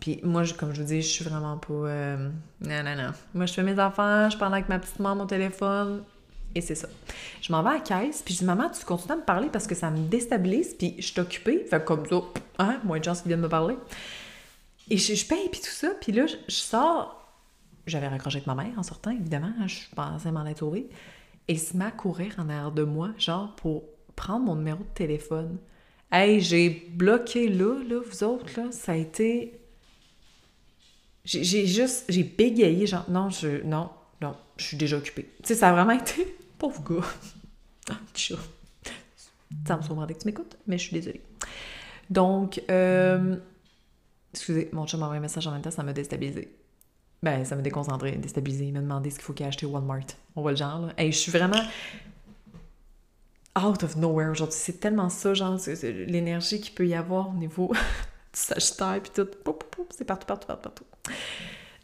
[0.00, 1.72] Puis moi, comme je vous dis, je suis vraiment pas.
[1.72, 2.30] Euh,
[2.60, 3.10] non, non, non.
[3.34, 6.04] Moi, je fais mes enfants, je parle avec ma petite maman au téléphone.
[6.54, 6.88] Et c'est ça.
[7.40, 9.48] Je m'en vais à la caisse, puis je dis, maman, tu continues à me parler
[9.52, 11.64] parce que ça me déstabilise, puis je suis occupée.
[11.68, 12.20] Fait comme ça,
[12.58, 13.76] hein, moins de gens qui viennent me parler.
[14.90, 15.90] Et je, je paye, puis tout ça.
[16.00, 17.20] Puis là, je sors
[17.90, 19.52] j'avais raccroché avec ma mère en sortant, évidemment.
[19.66, 20.64] Je pensais m'en être.
[21.48, 23.84] Et se met à courir en arrière de moi, genre pour
[24.16, 25.58] prendre mon numéro de téléphone.
[26.12, 29.60] Hey, j'ai bloqué là, là, vous autres, là, ça a été.
[31.24, 32.06] J'ai juste.
[32.08, 33.62] J'ai bégayé, genre, non, je.
[33.64, 35.28] Non, non, je suis déjà occupée.
[35.42, 36.36] Tu sais, ça a vraiment été.
[36.58, 37.06] Pauvre gars.
[39.66, 41.22] ça me surprendrait que tu m'écoutes, mais je suis désolée.
[42.10, 43.36] Donc, euh...
[44.32, 46.54] excusez, mon chat m'a envoyé un message en même temps, ça m'a déstabilisé.
[47.22, 48.66] Ben, ça m'a déconcentré, déstabilisé.
[48.66, 50.06] Il m'a demandé ce qu'il faut qu'il ait acheté Walmart.
[50.36, 50.92] On voit le genre, là.
[50.96, 51.60] Hey, je suis vraiment
[53.58, 54.56] out of nowhere aujourd'hui.
[54.58, 57.68] C'est tellement ça, genre, l'énergie qu'il peut y avoir au niveau
[58.32, 59.28] du Sagittaire, puis tout.
[59.90, 60.84] C'est partout, partout, partout, partout.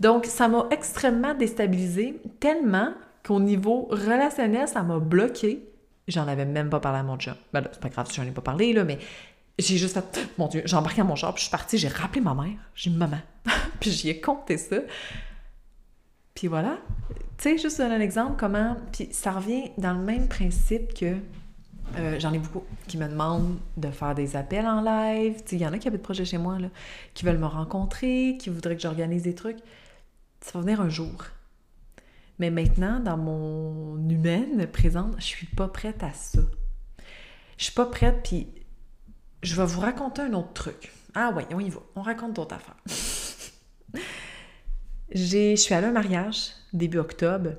[0.01, 2.95] Donc, ça m'a extrêmement déstabilisé, tellement
[3.25, 5.69] qu'au niveau relationnel, ça m'a bloqué.
[6.09, 7.35] J'en avais même pas parlé à mon chum.
[7.53, 8.99] Ben là, c'est pas grave si j'en ai pas parlé, là, mais
[9.59, 11.89] j'ai juste fait, mon Dieu, j'ai embarqué à mon char, puis je suis partie, j'ai
[11.89, 12.59] rappelé ma mère.
[12.75, 13.21] J'ai dit, maman.
[13.81, 14.77] puis j'y ai compté ça.
[16.35, 16.79] Puis voilà.
[17.39, 18.77] Tu sais, juste un exemple, comment.
[18.93, 21.17] Puis ça revient dans le même principe que.
[21.97, 25.41] Euh, j'en ai beaucoup qui me demandent de faire des appels en live.
[25.53, 26.69] Il y en a qui avaient des projets chez moi, là,
[27.15, 29.59] qui veulent me rencontrer, qui voudraient que j'organise des trucs.
[30.41, 31.15] Ça va venir un jour.
[32.39, 36.41] Mais maintenant, dans mon humaine présente, je suis pas prête à ça.
[37.57, 38.49] Je suis pas prête, puis
[39.43, 40.93] je vais vous raconter un autre truc.
[41.15, 41.81] Ah ouais, on y va.
[41.95, 42.77] On raconte d'autres affaires.
[45.15, 47.51] je suis allée à un mariage début octobre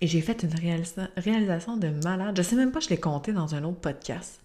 [0.00, 0.54] et j'ai fait une
[1.16, 2.36] réalisation de malade.
[2.36, 4.40] Je sais même pas, je l'ai compté dans un autre podcast.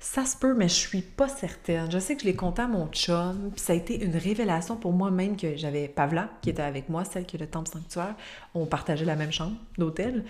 [0.00, 1.90] Ça se peut, mais je suis pas certaine.
[1.90, 4.92] Je sais que je l'ai compté à mon chum, ça a été une révélation pour
[4.92, 8.14] moi-même que j'avais Pavla qui était avec moi, celle qui est le temple sanctuaire.
[8.54, 10.24] On partageait la même chambre d'hôtel.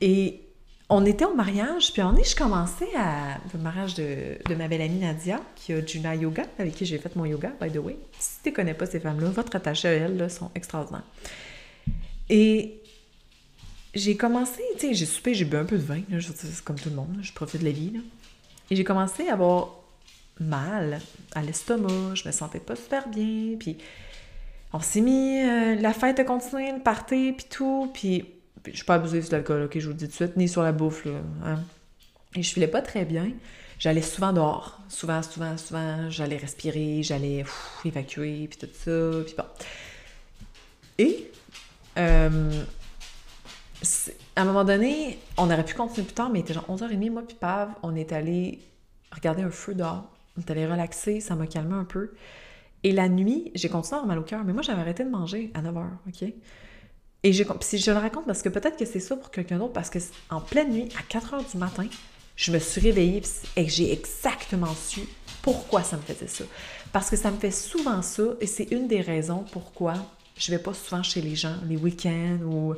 [0.00, 0.47] Et
[0.90, 3.38] on était au mariage, puis on est, je commençais à.
[3.58, 7.26] Mariage de, ma belle amie Nadia, qui a Juna Yoga, avec qui j'ai fait mon
[7.26, 7.98] yoga, by the way.
[8.18, 11.04] Si tu connais pas ces femmes-là, votre attaché à elles, là, sont extraordinaires.
[12.30, 12.80] Et
[13.94, 16.18] j'ai commencé, tu sais, j'ai soupé, j'ai bu un peu de vin, là,
[16.64, 17.90] comme tout le monde, je profite de la vie.
[17.90, 18.00] Là.
[18.70, 19.74] Et j'ai commencé à avoir
[20.40, 21.00] mal
[21.34, 23.76] à l'estomac, je me sentais pas super bien, puis
[24.72, 28.24] on s'est mis, euh, la fête a continué, le party, puis tout, puis
[28.66, 30.48] je suis pas abusive sur l'alcool, ok, je vous le dis tout de suite, ni
[30.48, 31.20] sur la bouffe, là.
[31.44, 31.60] Hein.
[32.34, 33.32] Et je filais pas très bien.
[33.78, 34.80] J'allais souvent dehors.
[34.88, 36.10] Souvent, souvent, souvent.
[36.10, 37.44] J'allais respirer, j'allais
[37.84, 39.44] évacuer, puis tout ça, puis bon.
[40.98, 41.30] Et,
[41.98, 42.64] euh,
[44.34, 47.10] à un moment donné, on aurait pu continuer plus tard, mais il était genre 11h30,
[47.10, 48.60] moi puis Pav, on est allé
[49.12, 50.04] regarder un feu dehors.
[50.36, 52.12] On est allé relaxer, ça m'a calmé un peu.
[52.82, 55.10] Et la nuit, j'ai continué à avoir mal au cœur, mais moi j'avais arrêté de
[55.10, 56.32] manger à 9h, OK?
[57.24, 59.72] Et je, si je le raconte parce que peut-être que c'est ça pour quelqu'un d'autre,
[59.72, 59.98] parce que
[60.30, 61.86] en pleine nuit, à 4 h du matin,
[62.36, 63.22] je me suis réveillée
[63.56, 65.00] et j'ai exactement su
[65.42, 66.44] pourquoi ça me faisait ça.
[66.92, 69.94] Parce que ça me fait souvent ça et c'est une des raisons pourquoi
[70.36, 72.74] je vais pas souvent chez les gens les week-ends ou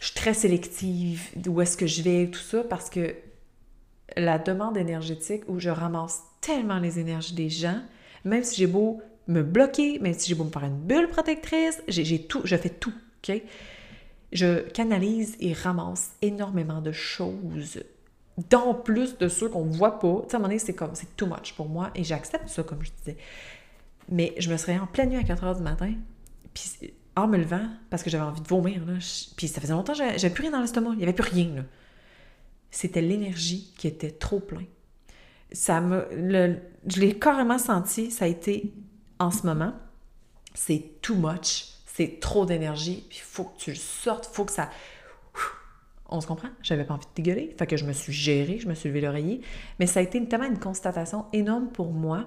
[0.00, 3.14] je suis très sélective d'où est-ce que je vais, tout ça, parce que
[4.16, 7.80] la demande énergétique où je ramasse tellement les énergies des gens,
[8.24, 11.80] même si j'ai beau me bloquer, même si j'ai beau me faire une bulle protectrice,
[11.86, 12.94] j'ai tout, je fais tout,
[13.28, 13.42] OK?
[14.32, 17.82] Je canalise et ramasse énormément de choses,
[18.48, 20.22] dont plus de ceux qu'on ne voit pas.
[20.22, 22.48] Tu sais, à un moment donné, c'est comme, c'est too much pour moi, et j'accepte
[22.48, 23.16] ça, comme je disais.
[24.08, 25.92] Mais je me serais en pleine nuit à 4 heures du matin,
[26.54, 28.94] puis en me levant, parce que j'avais envie de vomir, là,
[29.36, 31.54] puis ça faisait longtemps que j'avais plus rien dans l'estomac, il n'y avait plus rien,
[31.54, 31.62] là.
[32.70, 34.64] C'était l'énergie qui était trop plein.
[35.50, 36.06] Ça me,
[36.86, 38.72] je l'ai carrément senti, ça a été
[39.18, 39.74] en ce moment,
[40.54, 41.64] c'est too much,
[41.94, 44.70] c'est trop d'énergie, puis il faut que tu le sortes, faut que ça...
[46.12, 46.48] On se comprend?
[46.62, 49.00] J'avais pas envie de dégueuler, fait que je me suis gérée, je me suis levé
[49.00, 49.42] l'oreiller,
[49.78, 52.26] mais ça a été tellement une constatation énorme pour moi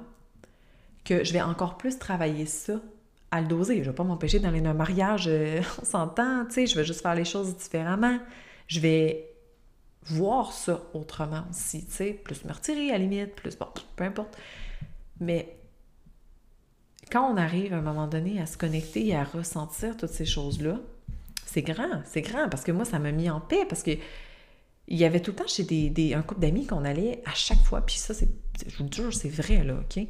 [1.04, 2.80] que je vais encore plus travailler ça
[3.32, 3.84] à le doser.
[3.84, 6.86] Je vais pas m'empêcher d'aller dans un mariage, euh, on s'entend, tu sais, je vais
[6.86, 8.20] juste faire les choses différemment.
[8.68, 9.30] Je vais
[10.06, 14.04] voir ça autrement aussi, tu sais, plus me retirer à la limite, plus, bon, peu
[14.04, 14.38] importe.
[15.20, 15.58] Mais
[17.12, 20.26] quand on arrive à un moment donné à se connecter et à ressentir toutes ces
[20.26, 20.80] choses-là,
[21.46, 23.92] c'est grand, c'est grand, parce que moi, ça m'a mis en paix, parce que
[24.88, 27.62] il y avait tout le temps chez des, un couple d'amis qu'on allait à chaque
[27.64, 28.28] fois, puis ça, c'est,
[28.68, 30.04] je vous jure, c'est vrai, là, OK?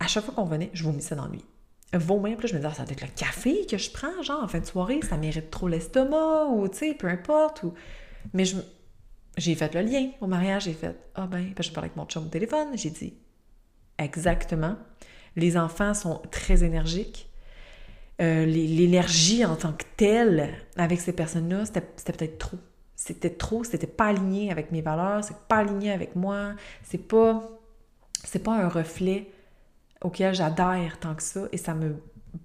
[0.00, 1.44] À chaque fois qu'on venait, je vomissais dans nuit.
[1.92, 4.42] Vomir, puis je me disais, ah, ça doit être le café que je prends, genre,
[4.42, 7.74] en fin de soirée, ça mérite trop l'estomac, ou, tu sais, peu importe, ou...
[8.32, 8.56] Mais je,
[9.36, 12.24] j'ai fait le lien au mariage, j'ai fait, ah ben, je parlais avec mon chum
[12.24, 13.14] au téléphone, j'ai dit,
[13.98, 14.76] exactement,
[15.36, 17.30] les enfants sont très énergiques.
[18.20, 21.80] Euh, l'énergie en tant que telle avec ces personnes-là, c'était
[22.12, 22.58] peut-être trop.
[22.94, 27.42] C'était trop, c'était pas aligné avec mes valeurs, c'est pas aligné avec moi, c'est pas
[28.42, 29.30] pas un reflet
[30.00, 31.96] auquel j'adhère tant que ça et ça me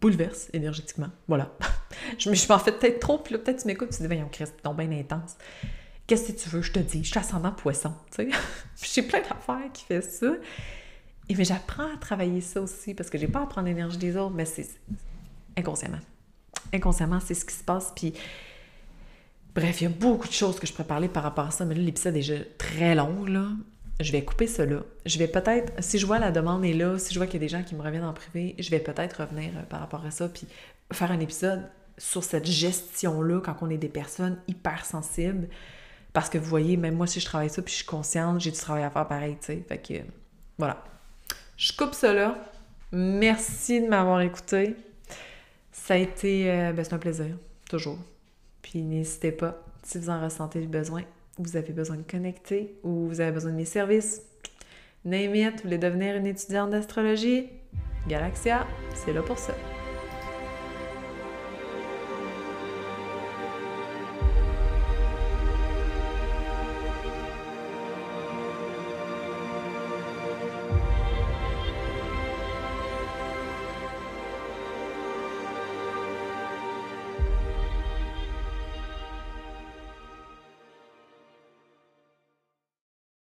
[0.01, 1.09] bouleverse énergétiquement.
[1.27, 1.51] Voilà.
[2.17, 4.55] je me fait peut-être trop, puis là, peut-être tu m'écoutes, tu te dis, voyons, Christ,
[4.61, 5.35] ton bien intense.
[6.07, 8.29] Qu'est-ce que tu veux, je te dis, je suis ascendant poisson, tu sais.
[8.81, 10.31] J'ai plein d'affaires qui fait ça.
[11.29, 14.17] Et mais j'apprends à travailler ça aussi parce que j'ai pas à prendre l'énergie des
[14.17, 14.67] autres, mais c'est
[15.55, 15.99] inconsciemment.
[16.73, 17.93] Inconsciemment, c'est ce qui se passe.
[17.95, 18.13] Puis,
[19.53, 21.65] bref, il y a beaucoup de choses que je pourrais parler par rapport à ça,
[21.65, 23.47] mais là, l'épisode est déjà très long, là.
[23.99, 24.81] Je vais couper cela.
[25.05, 27.43] Je vais peut-être, si je vois la demande est là, si je vois qu'il y
[27.43, 30.05] a des gens qui me reviennent en privé, je vais peut-être revenir euh, par rapport
[30.05, 30.47] à ça, puis
[30.91, 35.49] faire un épisode sur cette gestion-là quand on est des personnes hyper sensibles.
[36.13, 38.51] Parce que vous voyez, même moi, si je travaille ça, puis je suis consciente, j'ai
[38.51, 39.65] du travail à faire pareil, tu sais.
[39.67, 39.93] Fait que,
[40.57, 40.83] voilà.
[41.59, 42.37] Je coupe cela.
[42.93, 44.77] Merci de m'avoir écouté.
[45.73, 46.49] Ça a été...
[46.49, 47.35] Euh, ben, un plaisir,
[47.69, 47.97] toujours.
[48.61, 51.03] Puis n'hésitez pas, si vous en ressentez le besoin,
[51.37, 54.21] vous avez besoin de connecter ou vous avez besoin de mes services,
[55.03, 57.49] name it, vous voulez devenir une étudiante d'astrologie,
[58.07, 59.53] Galaxia, c'est là pour ça.